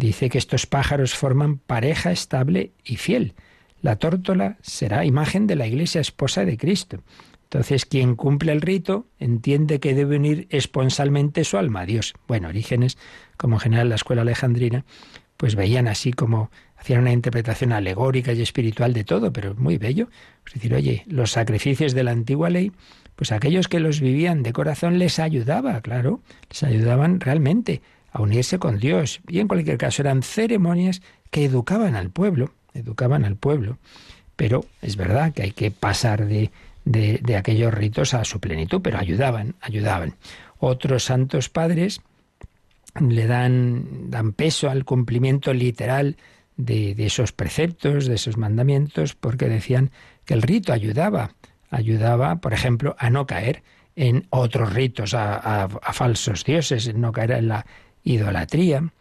[0.00, 3.34] Dice que estos pájaros forman pareja estable y fiel.
[3.82, 7.02] La tórtola será imagen de la iglesia esposa de Cristo.
[7.42, 12.14] Entonces, quien cumple el rito entiende que debe unir esponsalmente su alma a Dios.
[12.26, 12.96] Bueno, Orígenes,
[13.36, 14.86] como general la escuela alejandrina,
[15.36, 20.08] pues veían así como hacían una interpretación alegórica y espiritual de todo, pero muy bello.
[20.46, 22.72] Es decir, oye, los sacrificios de la antigua ley,
[23.16, 28.58] pues aquellos que los vivían de corazón les ayudaba, claro, les ayudaban realmente a unirse
[28.58, 29.20] con Dios.
[29.28, 33.78] Y en cualquier caso eran ceremonias que educaban al pueblo, educaban al pueblo.
[34.36, 36.50] Pero es verdad que hay que pasar de,
[36.84, 40.14] de, aquellos ritos a su plenitud, pero ayudaban, ayudaban.
[40.58, 42.00] Otros santos padres
[42.98, 46.16] le dan, dan peso al cumplimiento literal
[46.56, 49.90] de, de, esos preceptos, de esos mandamientos, porque decían
[50.24, 51.32] que el rito ayudaba,
[51.70, 53.62] ayudaba, por ejemplo, a no caer
[53.94, 57.66] en otros ritos, a, a, a falsos dioses, no caer en la,
[58.04, 58.92] idolatría.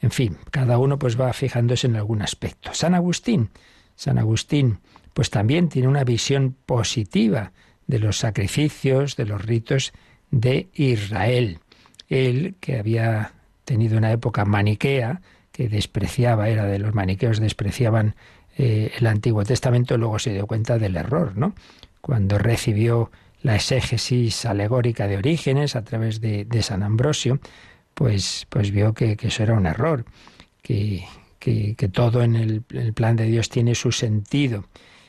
[0.00, 2.74] En fin, cada uno pues va fijándose en algún aspecto.
[2.74, 3.50] San Agustín,
[3.94, 4.78] San Agustín,
[5.14, 7.52] pues también tiene una visión positiva
[7.86, 9.92] de los sacrificios, de los ritos
[10.30, 11.60] de Israel.
[12.08, 13.32] Él, que había
[13.64, 18.14] tenido una época maniquea, que despreciaba, era de los maniqueos, despreciaban
[18.58, 21.54] eh, el Antiguo Testamento, luego se dio cuenta del error, ¿no?
[22.00, 23.10] Cuando recibió
[23.42, 27.40] la exégesis alegórica de Orígenes a través de, de San Ambrosio,
[27.96, 30.04] pues, pues vio que, eso era un error,
[30.60, 31.06] que,
[31.38, 34.66] que, todo en el, plan de Dios tiene su sentido.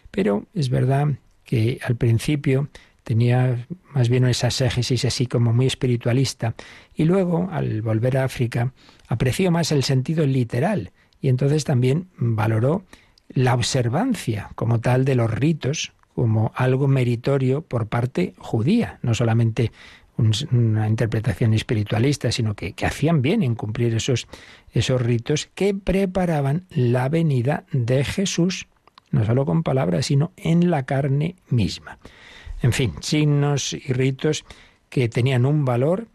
[0.09, 1.09] Pero es verdad
[1.43, 2.69] que al principio
[3.03, 6.55] tenía más bien esa exégesis así como muy espiritualista
[6.95, 8.71] y luego al volver a África
[9.09, 12.83] apreció más el sentido literal y entonces también valoró
[13.27, 19.71] la observancia como tal de los ritos como algo meritorio por parte judía, no solamente
[20.17, 24.27] una interpretación espiritualista, sino que, hacían bien en cumplir esos,
[24.73, 28.67] esos ritos que preparaban la venida de Jesús,
[29.11, 31.99] no solo con palabras, sino en la carne misma.
[32.61, 34.43] En fin, signos y ritos
[34.89, 36.07] que tenían un valor,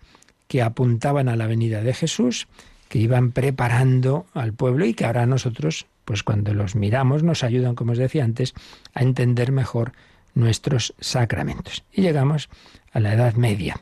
[0.49, 2.49] que apuntaban a la venida de Jesús,
[2.89, 7.75] que iban preparando al pueblo y que ahora nosotros, pues cuando los miramos, nos ayudan,
[7.75, 8.53] como os decía antes,
[8.93, 9.93] a entender mejor
[10.35, 11.85] nuestros sacramentos.
[11.93, 12.49] Y llegamos
[12.93, 13.81] a la Edad Media.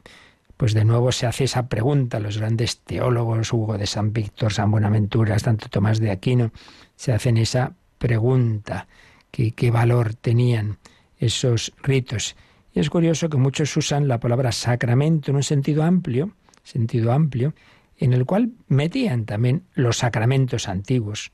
[0.56, 4.70] Pues de nuevo se hace esa pregunta, los grandes teólogos, Hugo de San Víctor, San
[4.70, 6.52] Buenaventura, tanto Tomás de Aquino,
[6.96, 8.86] se hacen esa pregunta,
[9.30, 10.78] qué valor tenían
[11.18, 12.36] esos ritos.
[12.74, 16.32] Y es curioso que muchos usan la palabra sacramento en un sentido amplio,
[16.62, 17.54] sentido amplio,
[17.96, 21.32] en el cual metían también los sacramentos antiguos,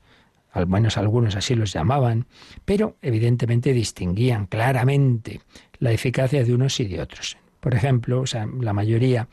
[0.57, 2.25] al menos algunos así los llamaban,
[2.65, 5.41] pero evidentemente distinguían claramente
[5.79, 7.37] la eficacia de unos y de otros.
[7.59, 9.27] Por ejemplo, o sea, la mayoría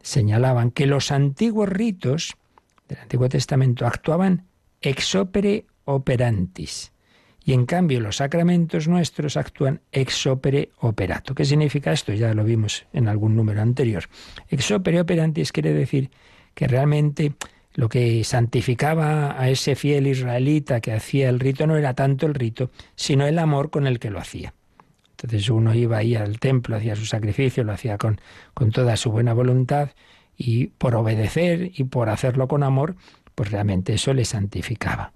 [0.00, 2.36] señalaban que los antiguos ritos
[2.88, 4.44] del Antiguo Testamento actuaban
[4.80, 6.92] ex opere operantis,
[7.44, 11.34] y en cambio los sacramentos nuestros actúan ex opere operato.
[11.34, 12.12] ¿Qué significa esto?
[12.12, 14.04] Ya lo vimos en algún número anterior.
[14.48, 16.10] Ex opere operantis quiere decir
[16.54, 17.34] que realmente
[17.76, 22.34] lo que santificaba a ese fiel israelita que hacía el rito no era tanto el
[22.34, 24.54] rito, sino el amor con el que lo hacía.
[25.10, 28.18] Entonces uno iba ahí al templo, hacía su sacrificio, lo hacía con,
[28.54, 29.90] con toda su buena voluntad
[30.38, 32.96] y por obedecer y por hacerlo con amor,
[33.34, 35.12] pues realmente eso le santificaba.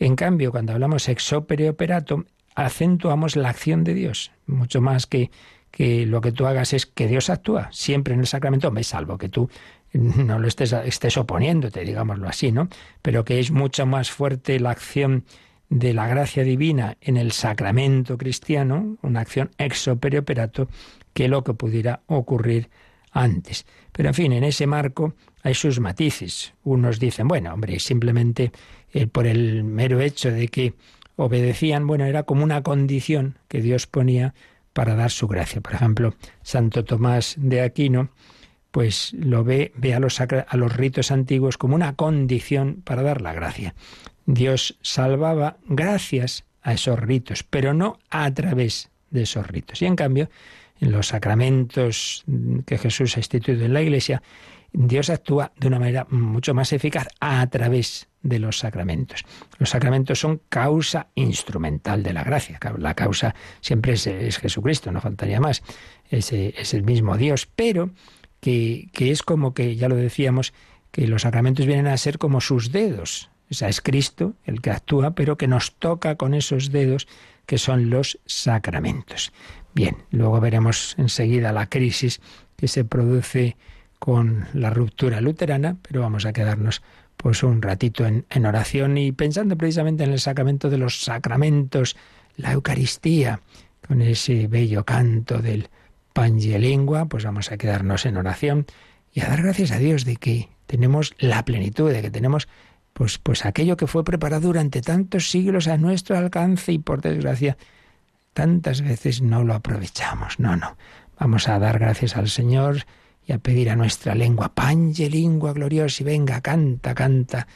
[0.00, 2.24] En cambio, cuando hablamos ex opere operato,
[2.56, 5.30] acentuamos la acción de Dios, mucho más que,
[5.70, 9.16] que lo que tú hagas es que Dios actúa siempre en el sacramento, me salvo
[9.16, 9.48] que tú
[9.94, 12.68] no lo estés, estés oponiéndote, digámoslo así, ¿no?
[13.00, 15.24] Pero que es mucho más fuerte la acción
[15.68, 20.68] de la gracia divina en el sacramento cristiano, una acción ex opere operato,
[21.12, 22.68] que lo que pudiera ocurrir
[23.12, 23.64] antes.
[23.92, 26.52] Pero en fin, en ese marco hay sus matices.
[26.64, 28.50] Unos dicen, bueno, hombre, simplemente
[28.92, 30.74] eh, por el mero hecho de que
[31.16, 34.34] obedecían, bueno, era como una condición que Dios ponía
[34.72, 35.60] para dar su gracia.
[35.60, 38.10] Por ejemplo, Santo Tomás de Aquino,
[38.74, 43.20] pues lo ve, ve a los, a los ritos antiguos como una condición para dar
[43.20, 43.72] la gracia.
[44.26, 49.80] Dios salvaba gracias a esos ritos, pero no a través de esos ritos.
[49.80, 50.28] Y en cambio,
[50.80, 52.24] en los sacramentos
[52.66, 54.22] que Jesús ha instituido en la Iglesia,
[54.72, 59.24] Dios actúa de una manera mucho más eficaz a través de los sacramentos.
[59.60, 62.58] Los sacramentos son causa instrumental de la gracia.
[62.78, 65.62] La causa siempre es, Jesucristo, no faltaría más.
[66.10, 67.92] Es, es, el mismo Dios, pero
[68.44, 70.52] que, es como que, ya lo decíamos,
[70.90, 73.30] que los sacramentos vienen a ser como sus dedos.
[73.50, 77.08] O sea, es Cristo el que actúa, pero que nos toca con esos dedos
[77.46, 79.32] que son los sacramentos.
[79.74, 82.20] Bien, luego veremos enseguida la crisis
[82.56, 83.56] que se produce
[83.98, 86.82] con la ruptura luterana, pero vamos a quedarnos
[87.16, 91.96] pues un ratito en, oración y pensando precisamente en el sacramento de los sacramentos,
[92.36, 93.40] la Eucaristía,
[93.88, 95.70] con ese bello canto del
[96.16, 98.66] Lengua, pues vamos a quedarnos en oración
[99.12, 102.48] y a dar gracias a Dios de que tenemos la plenitud, de que tenemos
[102.92, 107.56] pues, pues aquello que fue preparado durante tantos siglos a nuestro alcance y por desgracia
[108.32, 110.38] tantas veces no lo aprovechamos.
[110.38, 110.76] No, no.
[111.18, 112.86] Vamos a dar gracias al Señor
[113.26, 117.46] y a pedir a nuestra lengua, pange lingua gloriosa, y venga, canta, canta,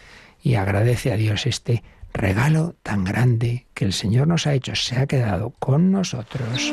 [0.42, 4.97] y agradece a Dios este regalo tan grande que el Señor nos ha hecho, se
[4.97, 6.73] ha quedado con nosotros.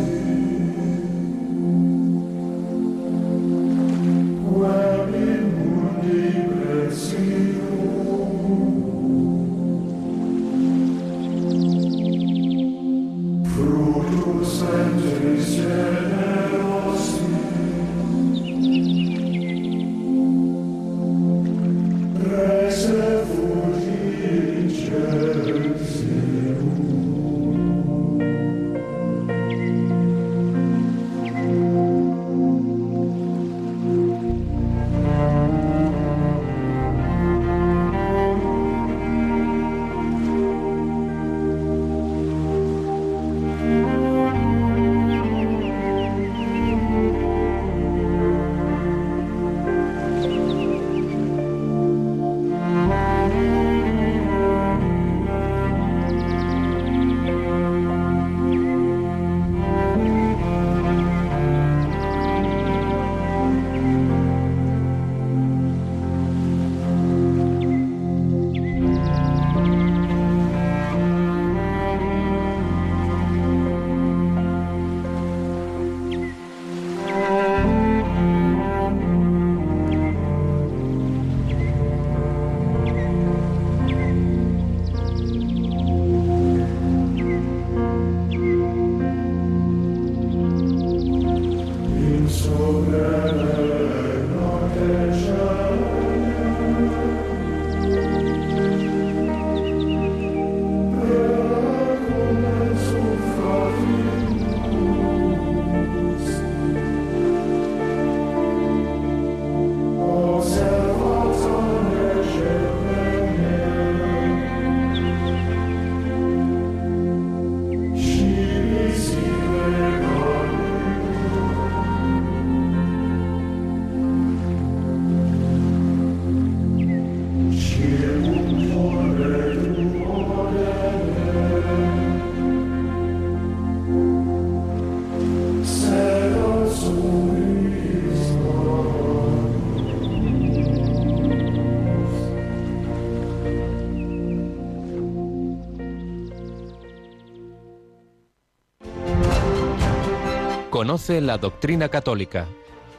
[150.71, 152.47] Conoce la doctrina católica.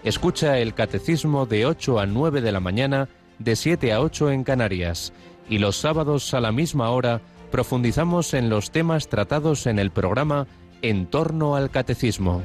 [0.05, 3.09] Escucha el catecismo de 8 a 9 de la mañana,
[3.39, 5.15] de 7 a 8 en Canarias.
[5.49, 10.47] Y los sábados a la misma hora profundizamos en los temas tratados en el programa
[10.83, 12.43] En torno al catecismo.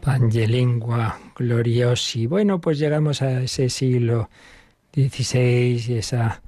[0.00, 2.28] Pangelingua gloriosi.
[2.28, 4.30] Bueno, pues llegamos a ese siglo
[4.94, 6.42] XVI y esa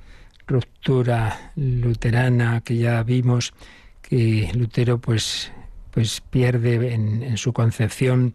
[0.47, 3.53] ruptura luterana que ya vimos
[4.01, 5.51] que Lutero pues
[5.91, 8.35] pues pierde en, su concepción,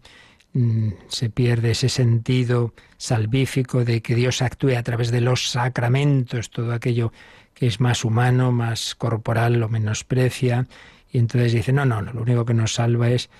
[0.52, 6.50] mm, se pierde ese sentido salvífico de que Dios actúe a través de los sacramentos,
[6.50, 7.12] todo aquello
[7.54, 10.66] que es más humano, más corporal, lo menosprecia,
[11.10, 13.30] y entonces dice, no, no, no, lo único que nos salva es,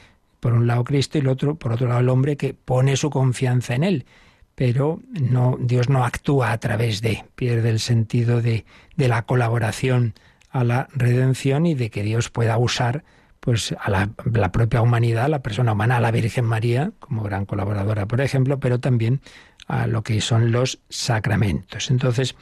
[0.41, 3.11] por un lado Cristo y el otro, por otro lado el hombre que pone su
[3.11, 4.07] confianza en Él.
[4.55, 8.65] Pero no, Dios no actúa a través de, pierde el sentido de,
[8.97, 10.15] de la colaboración
[10.49, 13.05] a la redención y de que Dios pueda usar
[13.47, 14.09] pues a la,
[14.51, 18.81] propia humanidad, la persona humana, a la Virgen María, como gran colaboradora, por ejemplo, pero
[18.81, 19.21] también
[19.69, 21.93] a lo que son los sacramentos.
[21.93, 22.35] Entonces,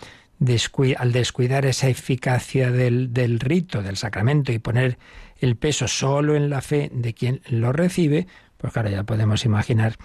[0.97, 4.97] al descuidar esa eficacia del, del rito, del sacramento, y poner
[5.41, 8.27] el peso solo en la fe de quien lo recibe,
[8.57, 9.97] pues claro, ya podemos imaginar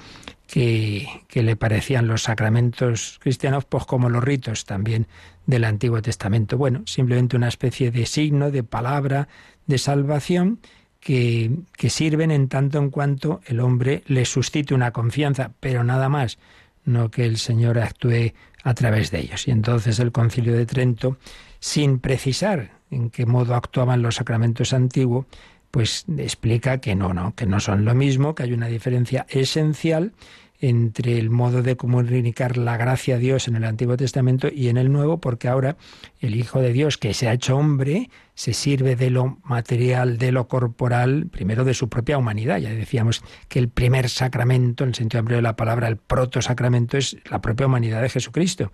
[0.47, 5.07] que, que, le parecían los sacramentos cristianos, pues como los ritos también
[5.45, 6.57] del Antiguo Testamento.
[6.57, 9.29] Bueno, simplemente una especie de signo, de palabra,
[9.65, 10.59] de salvación,
[10.99, 11.51] que,
[11.89, 16.37] sirven en tanto en cuanto el hombre le suscite una confianza, pero nada más,
[16.85, 18.33] no que el Señor actúe
[18.63, 19.47] a través de ellos.
[19.47, 21.17] Y entonces el concilio de Trento,
[21.59, 25.25] sin precisar en qué modo actuaban los sacramentos antiguos,
[25.71, 30.13] pues explica que no, no, que no son lo mismo, que hay una diferencia esencial
[30.59, 34.77] entre el modo de comunicar la gracia a Dios en el Antiguo Testamento y en
[34.77, 35.77] el Nuevo, porque ahora
[36.19, 40.31] el Hijo de Dios que se ha hecho hombre se sirve de lo material, de
[40.31, 42.57] lo corporal, primero de su propia humanidad.
[42.57, 46.97] Ya decíamos que el primer sacramento, en el sentido amplio de la palabra, el proto-sacramento,
[46.97, 48.71] es la propia humanidad de Jesucristo.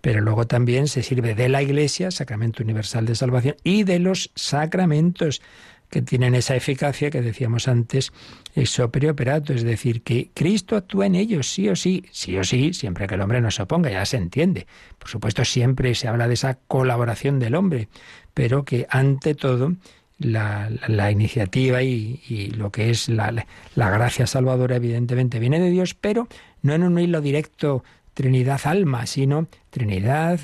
[0.00, 4.30] Pero luego también se sirve de la Iglesia, sacramento universal de salvación, y de los
[4.34, 5.42] sacramentos
[5.90, 8.12] que tienen esa eficacia que decíamos antes,
[8.54, 12.72] es operato, es decir, que Cristo actúa en ellos, sí o sí, sí o sí,
[12.72, 14.66] siempre que el hombre no se oponga, ya se entiende.
[14.98, 17.88] Por supuesto, siempre se habla de esa colaboración del hombre,
[18.34, 19.74] pero que ante todo
[20.18, 26.28] la, iniciativa y, lo que es la, la gracia salvadora, evidentemente, viene de Dios, pero
[26.62, 27.82] no en un hilo directo
[28.14, 30.40] Trinidad alma, sino Trinidad,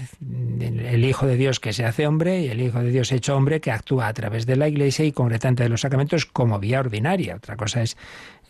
[0.61, 3.61] el Hijo de Dios que se hace hombre y el Hijo de Dios hecho hombre
[3.61, 7.37] que actúa a través de la Iglesia y concretamente de los sacramentos como vía ordinaria.
[7.37, 7.97] Otra cosa es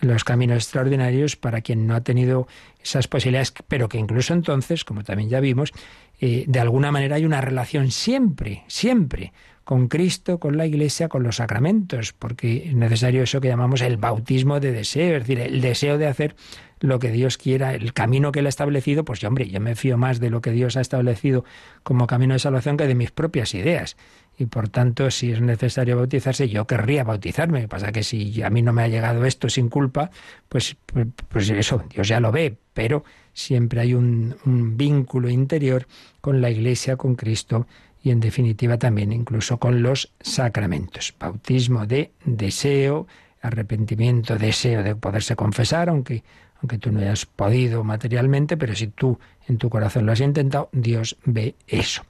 [0.01, 2.47] los caminos extraordinarios para quien no ha tenido
[2.83, 5.73] esas posibilidades, pero que incluso entonces, como también ya vimos,
[6.21, 9.33] eh, de alguna manera hay una relación siempre, siempre
[9.65, 13.97] con Cristo, con la Iglesia, con los sacramentos, porque es necesario eso que llamamos el
[13.97, 16.37] bautismo de deseo, es decir, el deseo de hacer
[16.81, 19.75] lo que Dios quiera, el camino que Él ha establecido, pues yo, hombre, yo me
[19.75, 21.45] fío más de lo que Dios ha establecido
[21.83, 23.97] como camino de salvación que de mis propias ideas.
[24.39, 27.69] Y por tanto, si es necesario bautizarse, yo querría bautizarme.
[27.69, 30.11] Pasa que si a mí no me ha llegado esto sin culpa,
[30.49, 35.87] pues, pues, pues eso, Dios ya lo ve, pero siempre hay un vínculo interior
[36.21, 37.67] con la Iglesia, con Cristo
[38.07, 41.13] y en definitiva también incluso con los sacramentos.
[41.19, 43.09] Bautismo de deseo,
[43.43, 46.23] arrepentimiento, deseo de poderse confesar, aunque
[46.67, 50.69] aunque tú no hayas podido materialmente, pero si tú en tu corazón lo has intentado,
[50.73, 52.03] Dios ve eso.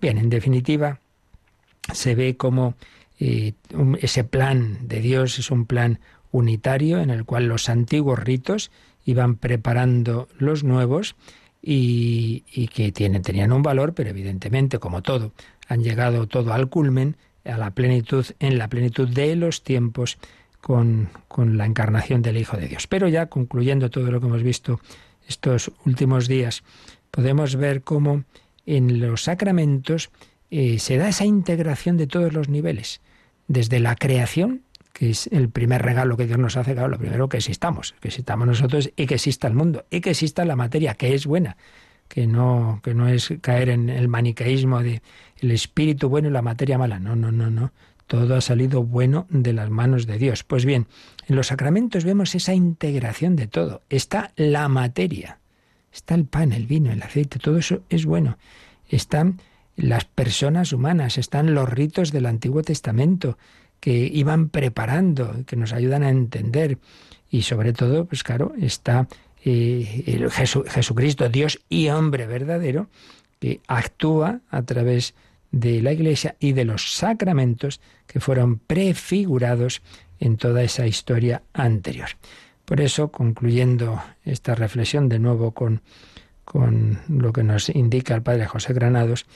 [0.00, 0.98] Bien, en definitiva,
[1.92, 2.74] se ve como
[3.20, 3.52] eh,
[4.00, 6.00] ese plan de Dios es un plan
[6.30, 8.70] unitario en el cual los antiguos ritos
[9.04, 11.14] iban preparando los nuevos
[11.60, 15.32] y, y que tienen, tenían un valor, pero evidentemente, como todo,
[15.66, 20.16] han llegado todo al culmen, a la plenitud, en la plenitud de los tiempos
[20.60, 22.86] con, la encarnación del Hijo de Dios.
[22.86, 24.80] Pero ya concluyendo todo lo que hemos visto
[25.26, 26.62] estos últimos días,
[27.10, 28.24] podemos ver cómo
[28.66, 30.10] en los sacramentos
[30.50, 33.00] eh, se da esa integración de todos los niveles,
[33.46, 37.28] desde la creación, que es el primer regalo que Dios nos hace, claro, lo primero
[37.28, 40.94] que existamos, que existamos nosotros y que exista el mundo, y que exista la materia,
[40.94, 41.56] que es buena,
[42.08, 45.02] que no, que no es caer en el maniqueísmo de
[45.40, 47.72] el espíritu bueno y la materia mala, no, no, no, no,
[48.08, 50.42] todo ha salido bueno de las manos de Dios.
[50.42, 50.86] Pues bien,
[51.28, 53.82] en los sacramentos vemos esa integración de todo.
[53.88, 55.38] Está la materia,
[55.92, 58.38] está el pan, el vino, el aceite, todo eso es bueno.
[58.88, 59.40] Están
[59.76, 63.38] las personas humanas, están los ritos del Antiguo Testamento
[63.78, 66.78] que iban preparando, que nos ayudan a entender.
[67.30, 69.06] Y sobre todo, pues claro, está
[69.44, 70.28] eh,
[70.68, 72.88] Jesucristo, Dios y hombre verdadero,
[73.38, 75.18] que actúa a través de
[75.50, 79.82] la Iglesia y de los sacramentos que fueron prefigurados
[80.20, 82.08] en toda esa historia anterior.
[82.64, 85.80] Por eso, concluyendo esta reflexión de nuevo con,
[86.44, 89.26] con lo que nos indica el padre José Granados,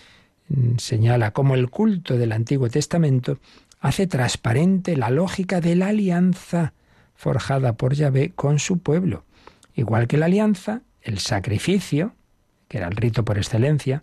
[0.48, 3.38] mm, señala cómo el culto del Antiguo Testamento
[3.80, 6.74] hace transparente la lógica de la alianza
[7.14, 9.24] forjada por Yahvé con su pueblo.
[9.74, 12.14] Igual que la alianza, el sacrificio,
[12.68, 14.02] que era el rito por excelencia,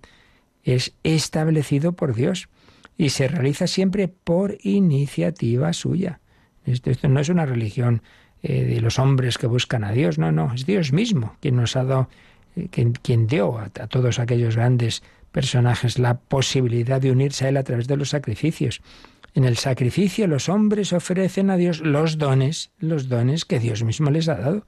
[0.64, 2.50] es establecido por Dios
[2.98, 6.20] y se realiza siempre por iniciativa suya.
[6.66, 8.02] Esto, no es una religión
[8.44, 11.76] eh, de los hombres que buscan a Dios, no, no, es Dios mismo quien nos
[11.76, 12.10] ha dado,
[12.56, 15.02] eh, quien, dio a, a todos aquellos grandes
[15.32, 18.82] personajes la posibilidad de unirse a Él a través de los sacrificios.
[19.34, 24.10] En el sacrificio los hombres ofrecen a Dios los dones, los dones que Dios mismo
[24.10, 24.66] les ha dado,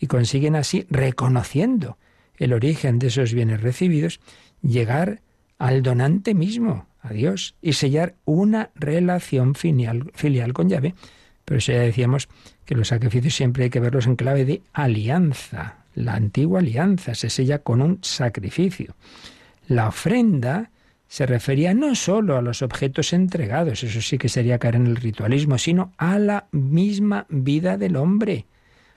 [0.00, 1.98] y consiguen así, reconociendo
[2.36, 4.20] el origen de esos bienes recibidos,
[4.62, 5.20] llegar
[5.58, 10.94] al donante mismo, a Dios, y sellar una relación filial, filial con llave.
[11.44, 12.28] Pero eso ya decíamos
[12.64, 15.84] que los sacrificios siempre hay que verlos en clave de alianza.
[15.94, 18.94] La antigua alianza se sella con un sacrificio.
[19.66, 20.70] La ofrenda
[21.08, 24.96] se refería no sólo a los objetos entregados, eso sí que sería caer en el
[24.96, 28.44] ritualismo, sino a la misma vida del hombre.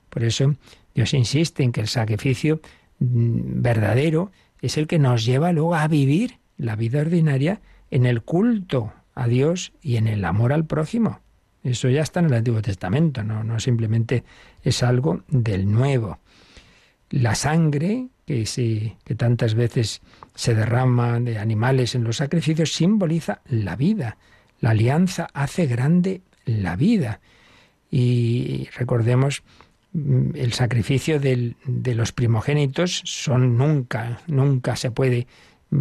[0.10, 0.56] Por eso
[0.94, 2.60] Dios insiste en que el sacrificio
[3.00, 4.32] mm, verdadero
[4.62, 7.60] es el que nos lleva luego a vivir la vida ordinaria
[7.90, 11.20] en el culto a Dios y en el amor al prójimo.
[11.64, 14.24] Eso ya está en el Antiguo Testamento, no, no simplemente
[14.64, 16.20] es algo del Nuevo.
[17.10, 18.46] La sangre que,
[19.04, 20.02] que tantas veces
[20.36, 24.18] se derrama de animales en los sacrificios simboliza la vida.
[24.60, 27.22] La alianza hace grande la vida.
[27.90, 29.44] Y recordemos
[29.94, 35.28] mm, el sacrificio de los primogénitos son nunca, nunca se puede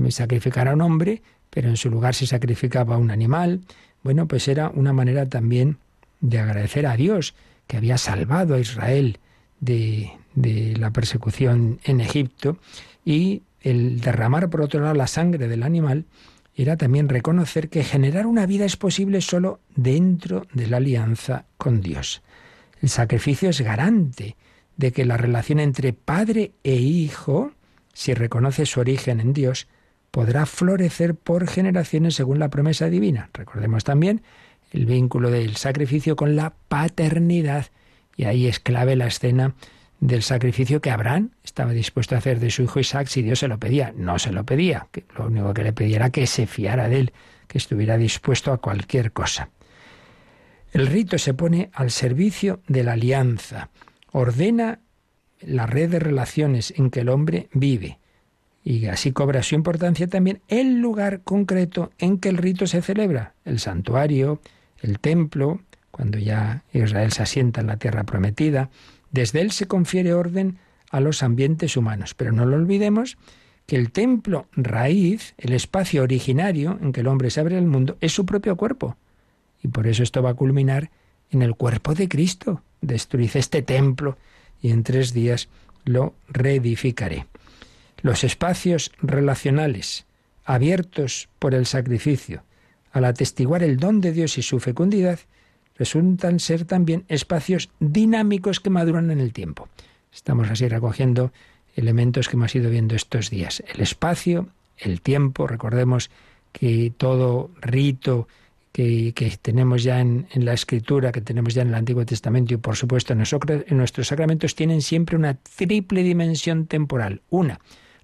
[0.08, 3.60] sacrificar a un hombre, pero en su lugar se sacrificaba a un animal.
[4.02, 5.78] Bueno, pues era una manera también
[6.20, 7.34] de agradecer a Dios
[7.66, 9.18] que había salvado a Israel
[9.60, 12.58] de, de la persecución en Egipto
[13.04, 16.06] y el derramar por otro lado la sangre del animal
[16.56, 21.80] era también reconocer que generar una vida es posible solo dentro de la alianza con
[21.80, 22.22] Dios.
[22.82, 24.36] El sacrificio es garante
[24.76, 27.52] de que la relación entre padre e hijo,
[27.92, 29.68] si reconoce su origen en Dios,
[30.10, 33.30] podrá florecer por generaciones según la promesa divina.
[33.32, 34.22] Recordemos también
[34.72, 37.66] el vínculo del sacrificio con la paternidad,
[38.16, 39.54] y ahí es clave la escena
[40.00, 43.48] del sacrificio que Abraham estaba dispuesto a hacer de su hijo Isaac si Dios se
[43.48, 43.92] lo pedía.
[43.96, 47.00] No se lo pedía, que lo único que le pedía era que se fiara de
[47.00, 47.12] él,
[47.46, 49.50] que estuviera dispuesto a cualquier cosa.
[50.72, 53.70] El rito se pone al servicio de la alianza,
[54.12, 54.80] ordena
[55.40, 57.98] la red de relaciones en que el hombre vive
[58.62, 63.34] y así cobra su importancia también el lugar concreto en que el rito se celebra,
[63.44, 64.40] el santuario,
[64.80, 68.70] el templo, cuando ya Israel se asienta en la tierra prometida,
[69.10, 70.58] desde él se confiere orden
[70.90, 72.14] a los ambientes humanos.
[72.14, 73.16] Pero no lo olvidemos
[73.66, 77.96] que el templo raíz, el espacio originario en que el hombre se abre al mundo,
[78.00, 78.96] es su propio cuerpo.
[79.62, 80.90] Y por eso esto va a culminar
[81.30, 82.62] en el cuerpo de Cristo.
[82.80, 84.16] Destruid este templo
[84.60, 85.48] y en tres días
[85.84, 87.26] lo reedificaré.
[88.02, 90.06] Los espacios relacionales
[90.44, 92.42] abiertos por el sacrificio,
[92.92, 95.20] al atestiguar el don de Dios y su fecundidad,
[95.76, 99.68] resultan ser también espacios dinámicos que maduran en el tiempo.
[100.12, 101.32] Estamos así recogiendo
[101.76, 103.62] elementos que hemos ido viendo estos días.
[103.72, 106.10] El espacio, el tiempo, recordemos
[106.52, 108.28] que todo rito
[108.72, 112.76] que, tenemos ya en, la escritura, que tenemos ya en el Antiguo Testamento y por
[112.76, 117.22] supuesto en, en nuestros sacramentos, tienen siempre una triple dimensión temporal.
[117.30, 117.60] Una,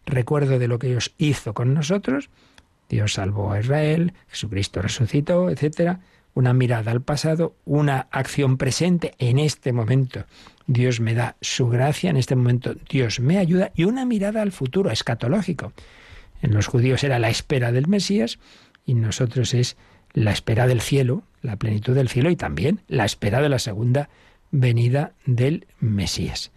[0.06, 2.30] recuerdo de lo que Dios hizo con nosotros,
[2.88, 6.00] Dios salvó a Israel, Jesucristo resucitó, etcétera
[6.36, 10.26] una mirada al pasado, una acción presente en este momento.
[10.66, 14.52] Dios me da su gracia, en este momento Dios me ayuda y una mirada al
[14.52, 15.72] futuro, escatológico.
[16.42, 18.38] En los judíos era la espera del Mesías
[18.84, 19.78] y en nosotros es
[20.12, 24.10] la espera del cielo, la plenitud del cielo y también la espera de la segunda
[24.50, 26.52] venida del Mesías.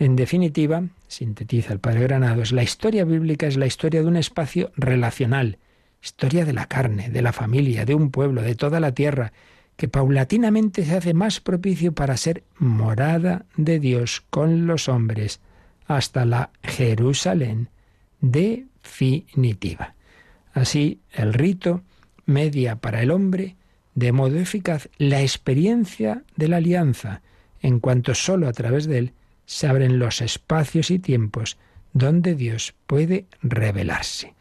[0.00, 4.72] En definitiva, sintetiza el padre Granados, la historia bíblica es la historia de un espacio
[4.74, 5.58] relacional,
[6.02, 9.34] historia de la carne, de la familia, de un pueblo, de toda la tierra,
[9.76, 15.40] que paulatinamente se hace más propicio para ser morada de Dios con los hombres,
[15.86, 17.68] hasta la Jerusalén
[18.22, 19.96] definitiva.
[20.54, 21.82] Así, el rito
[22.24, 23.56] media para el hombre
[23.94, 27.20] de modo eficaz la experiencia de la alianza,
[27.60, 29.12] en cuanto sólo a través de él
[29.50, 31.58] se abren los espacios y tiempos
[31.92, 34.36] donde Dios puede revelarse.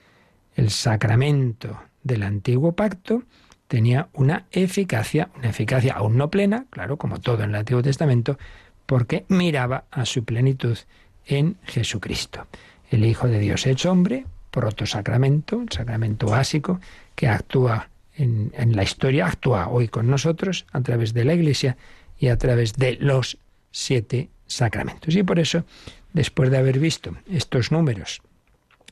[0.56, 3.24] El sacramento del antiguo pacto
[3.68, 8.38] tenía una eficacia, una eficacia aún no plena, claro, como todo en el Antiguo Testamento,
[8.86, 10.78] porque miraba a su plenitud
[11.26, 12.46] en Jesucristo,
[12.92, 16.80] el Hijo de Dios hecho hombre, protosacramento, el sacramento básico
[17.16, 21.78] que actúa en, en, la historia, actúa hoy con nosotros a través de la Iglesia
[22.20, 23.40] y a través de los
[23.72, 25.16] siete sacramentos.
[25.16, 25.64] Y por eso,
[26.12, 28.22] después de haber visto estos números,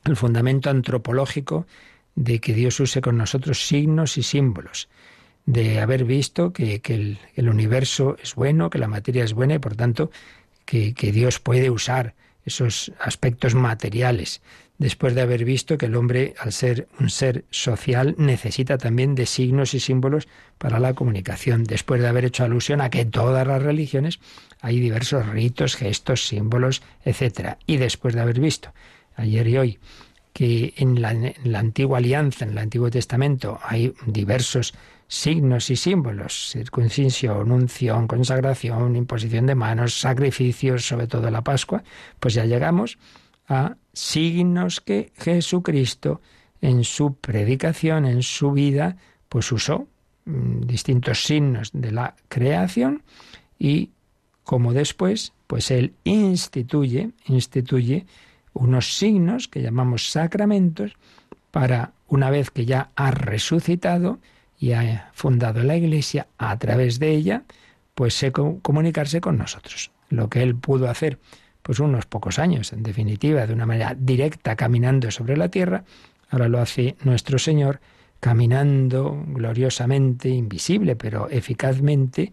[0.04, 1.66] el fundamento antropológico
[2.14, 4.88] de que Dios use con nosotros signos y símbolos,
[5.44, 6.80] de haber visto que,
[7.36, 10.10] el, universo es bueno, que la materia es buena y por tanto
[10.64, 14.40] que, que Dios puede usar esos aspectos materiales,
[14.78, 19.26] después de haber visto que el hombre, al ser un ser social, necesita también de
[19.26, 23.46] signos y símbolos para la comunicación, después de haber hecho alusión a que en todas
[23.46, 24.20] las religiones
[24.60, 27.56] hay diversos ritos, gestos, símbolos, etc.
[27.66, 28.72] Y después de haber visto
[29.16, 29.78] ayer y hoy
[30.32, 34.72] que en la, antigua alianza, en el Antiguo Testamento, hay diversos
[35.08, 41.82] signos y símbolos, circuncisión, unción, consagración, imposición de manos, sacrificios, sobre todo la Pascua,
[42.20, 42.98] pues ya llegamos
[43.48, 46.20] a signos que Jesucristo
[46.60, 48.96] en su predicación, en su vida,
[49.28, 49.88] pues usó
[50.24, 53.02] mm, distintos signos de la creación
[53.58, 53.90] y
[54.44, 58.06] como después, pues él instituye, instituye
[58.54, 60.96] unos signos que llamamos sacramentos
[61.50, 64.18] para, una vez que ya ha resucitado
[64.58, 67.44] y ha fundado la Iglesia, a través de ella,
[67.94, 68.24] pues
[68.62, 69.90] comunicarse con nosotros.
[70.08, 71.18] Lo que él pudo hacer,
[71.68, 75.84] pues unos pocos años, en definitiva, de una manera directa, caminando sobre la tierra,
[76.30, 77.80] ahora lo hace nuestro Señor,
[78.20, 82.32] caminando gloriosamente, invisible, pero eficazmente,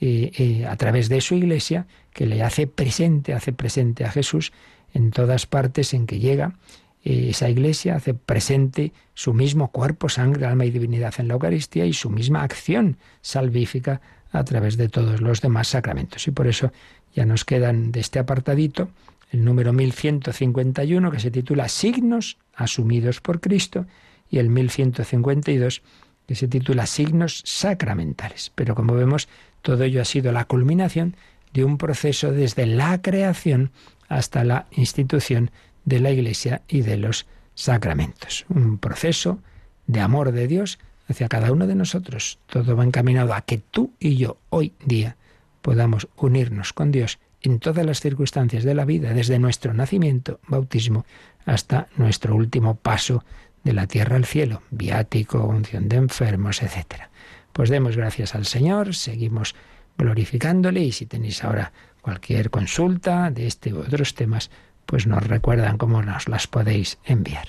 [0.00, 4.52] eh, eh, a través de su Iglesia, que le hace presente, hace presente a Jesús
[4.94, 6.54] en todas partes en que llega.
[7.02, 11.86] Eh, esa iglesia hace presente su mismo cuerpo, sangre, alma y divinidad en la Eucaristía
[11.86, 16.26] y su misma acción salvífica a través de todos los demás sacramentos.
[16.28, 16.72] Y por eso
[17.16, 18.90] ya nos quedan de este apartadito
[19.32, 23.86] el número 1151 que se titula Signos asumidos por Cristo
[24.30, 25.82] y el 1152
[26.28, 28.52] que se titula Signos sacramentales.
[28.54, 29.28] Pero como vemos,
[29.62, 31.16] todo ello ha sido la culminación
[31.52, 33.70] de un proceso desde la creación
[34.08, 35.50] hasta la institución
[35.84, 38.44] de la Iglesia y de los sacramentos.
[38.48, 39.38] Un proceso
[39.86, 42.38] de amor de Dios hacia cada uno de nosotros.
[42.46, 45.16] Todo va encaminado a que tú y yo hoy día
[45.66, 51.04] podamos unirnos con Dios en todas las circunstancias de la vida, desde nuestro nacimiento, bautismo,
[51.44, 53.24] hasta nuestro último paso
[53.64, 57.08] de la tierra al cielo, viático, unción de enfermos, etc.
[57.52, 59.56] Pues demos gracias al Señor, seguimos
[59.98, 61.72] glorificándole y si tenéis ahora
[62.06, 64.52] Cualquier consulta de este u otros temas,
[64.86, 67.48] pues nos recuerdan cómo nos las podéis enviar.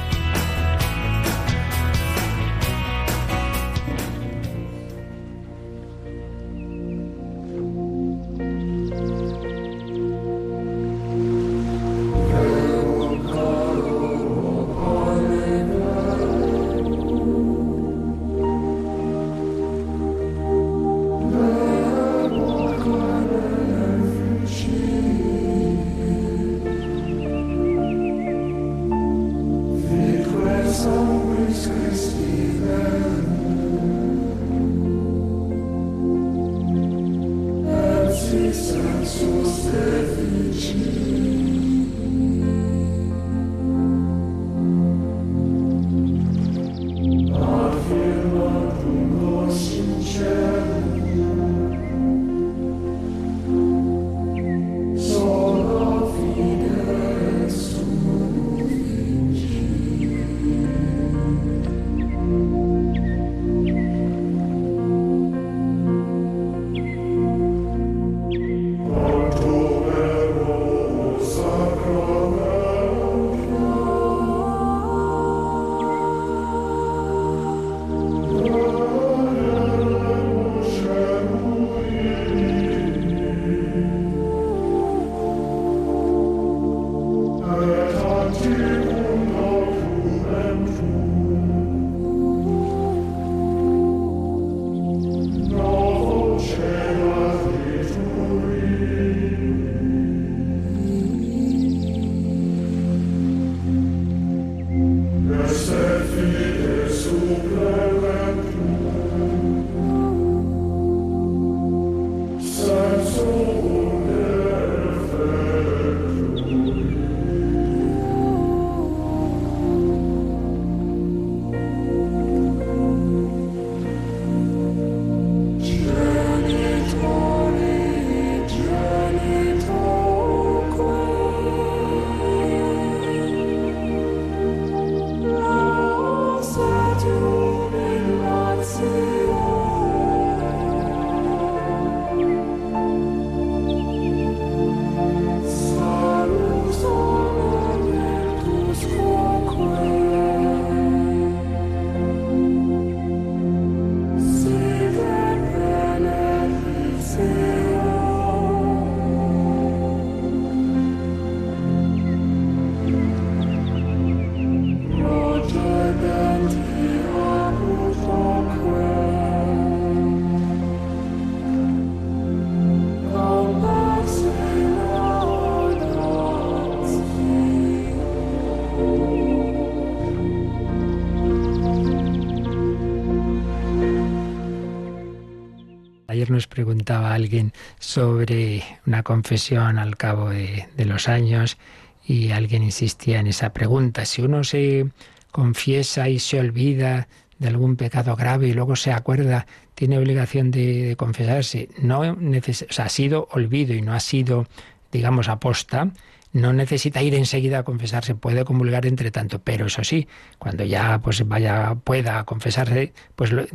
[186.91, 191.57] nos preguntaba alguien sobre una confesión al cabo de, de los años
[192.05, 194.05] y alguien insistía en esa pregunta.
[194.05, 194.87] Si uno se
[195.31, 197.07] confiesa y se olvida
[197.39, 201.69] de algún pecado grave y luego se acuerda, tiene obligación de, confesarse.
[201.79, 204.47] No ha sido olvido y no ha sido,
[204.91, 205.91] digamos, aposta,
[206.33, 210.07] no necesita ir enseguida a confesarse, puede comulgar entre tanto, pero eso sí,
[210.39, 213.45] cuando ya pues vaya, pueda confesarse, pues lo,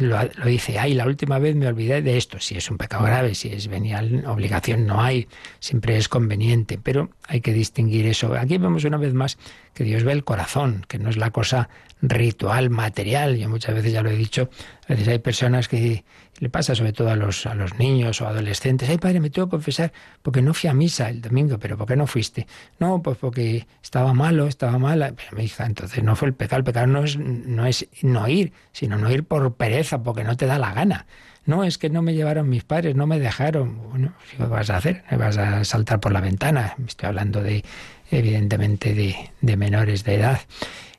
[0.45, 3.49] dice, ay, la última vez me olvidé de esto, si es un pecado grave, si
[3.49, 8.35] es venial, obligación no hay, siempre es conveniente, pero hay que distinguir eso.
[8.35, 9.39] Aquí vemos una vez más
[9.73, 11.69] que Dios ve el corazón, que no es la cosa
[12.03, 13.37] ritual, material.
[13.37, 14.51] Yo muchas veces ya lo he dicho,
[14.89, 16.05] a veces hay personas que
[16.41, 19.49] le pasa sobre todo a los, a los niños o adolescentes, ay padre, me tengo
[19.49, 22.47] que confesar porque no fui a misa el domingo, pero ¿por qué no fuiste?
[22.79, 25.13] No, pues porque estaba malo, estaba mala.
[25.17, 28.29] Pero mi hija, entonces no fue el pecado, el pecado no es, no es no
[28.29, 31.07] ir, sino no ir por pereza, porque no te da la gana.
[31.47, 33.91] No, es que no me llevaron mis padres, no me dejaron.
[33.91, 35.05] Bueno, ¿qué vas a hacer?
[35.11, 36.75] ¿Me vas a saltar por la ventana?
[36.85, 37.65] Estoy hablando de,
[38.11, 40.41] evidentemente, de, menores de edad.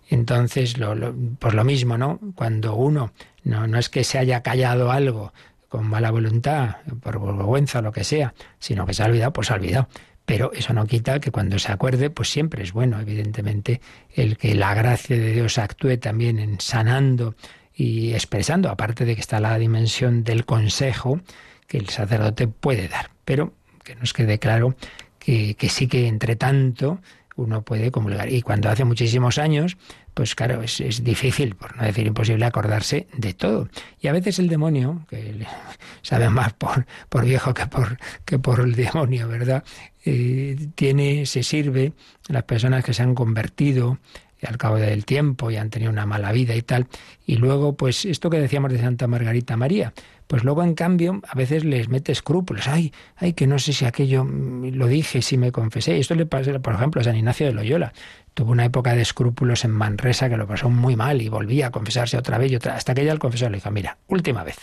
[0.10, 2.20] Entonces, lo, por lo mismo, ¿no?
[2.36, 3.12] Cuando uno
[3.48, 5.34] no, no es que se haya callado algo
[5.70, 9.54] con mala voluntad, por vergüenza lo que sea, sino que se ha olvidado, pues se
[9.54, 9.88] ha olvidado.
[10.26, 13.80] Pero eso no quita que cuando se acuerde, pues siempre es bueno, evidentemente,
[14.14, 17.36] el que la gracia de Dios actúe también en sanando
[17.74, 21.22] y expresando, aparte de que está la dimensión del consejo
[21.68, 23.12] que el sacerdote puede dar.
[23.24, 24.76] Pero que nos quede claro
[25.20, 27.00] que, que sí que entre tanto
[27.38, 28.32] uno puede comulgar.
[28.32, 29.78] Y cuando hace muchísimos años,
[30.14, 33.70] pues claro, es, difícil, por no decir imposible, acordarse de todo.
[34.02, 35.46] Y a veces el demonio, que
[36.02, 39.64] sabe más por, por viejo que por, que por el demonio, ¿verdad?
[40.04, 41.94] Eh, tiene, se sirve,
[42.28, 44.00] las personas que se han convertido,
[44.46, 46.88] al cabo del tiempo y han tenido una mala vida y tal.
[47.26, 49.94] Y luego, pues esto que decíamos de Santa Margarita María,
[50.28, 52.68] pues luego en cambio a veces les mete escrúpulos.
[52.68, 55.98] Ay, ay, que no sé si aquello mm, lo dije, si me confesé.
[55.98, 57.94] Esto le pasa, por ejemplo, a San Ignacio de Loyola.
[58.34, 61.72] Tuvo una época de escrúpulos en Manresa que lo pasó muy mal y volvía a
[61.72, 64.58] confesarse otra vez y otra, hasta que ya el confesor le dijo, mira, última vez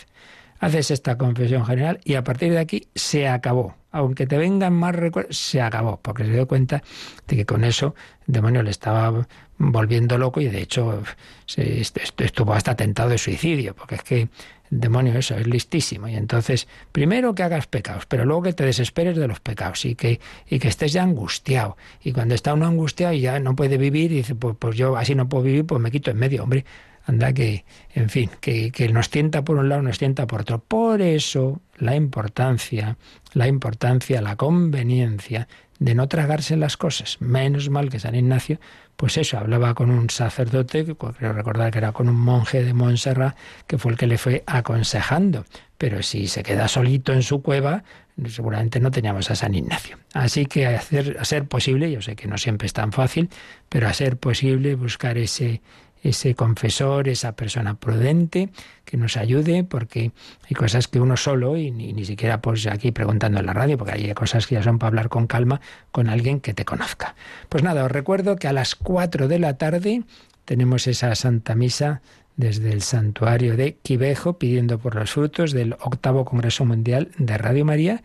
[0.59, 3.75] haces esta confesión general y a partir de aquí se acabó.
[3.91, 6.83] Aunque te vengan más recuerdos, se acabó, porque se dio cuenta
[7.27, 7.95] de que con eso
[8.27, 9.25] el demonio le estaba
[9.57, 11.01] volviendo loco y de hecho
[11.45, 14.29] se, estuvo hasta tentado de suicidio, porque es que
[14.69, 16.07] demonio eso es listísimo.
[16.07, 19.95] Y entonces primero que hagas pecados, pero luego que te desesperes de los pecados y
[19.95, 21.77] que y que estés ya angustiado.
[22.03, 24.97] Y cuando está uno angustiado y ya no puede vivir y dice pues, pues yo
[24.97, 26.65] así no puedo vivir pues me quito en medio, hombre,
[27.05, 30.59] anda que, en fin, que, que, nos tienta por un lado, nos tienta por otro.
[30.59, 32.97] Por eso la importancia,
[33.33, 35.47] la importancia, la conveniencia
[35.79, 37.17] de no tragarse las cosas.
[37.19, 38.59] Menos mal que San Ignacio,
[38.95, 43.35] pues eso, hablaba con un sacerdote, creo recordar que era con un monje de Montserrat,
[43.67, 45.45] que fue el que le fue aconsejando.
[45.77, 47.83] Pero si se queda solito en su cueva,
[48.27, 49.97] seguramente no teníamos a San Ignacio.
[50.13, 53.29] Así que hacer, a ser posible, yo sé que no siempre es tan fácil,
[53.67, 55.61] pero a ser posible buscar ese
[56.09, 58.49] ese confesor, esa persona prudente
[58.85, 60.11] que nos ayude, porque
[60.47, 63.93] hay cosas que uno solo, y ni, siquiera pues aquí preguntando en la radio, porque
[63.93, 67.15] hay cosas que ya son para hablar con calma con alguien que te conozca.
[67.49, 70.03] Pues nada, os recuerdo que a las 4 de la tarde
[70.45, 72.01] tenemos esa Santa Misa
[72.37, 77.65] desde el santuario de Quivejo, pidiendo por los frutos del octavo Congreso Mundial de Radio
[77.65, 78.03] María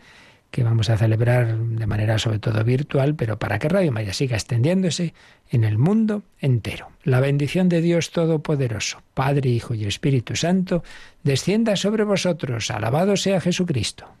[0.51, 4.35] que vamos a celebrar de manera sobre todo virtual, pero para que Radio María siga
[4.35, 5.13] extendiéndose
[5.49, 6.89] en el mundo entero.
[7.03, 10.83] La bendición de Dios Todopoderoso, Padre, Hijo y Espíritu Santo,
[11.23, 12.69] descienda sobre vosotros.
[12.69, 14.20] Alabado sea Jesucristo.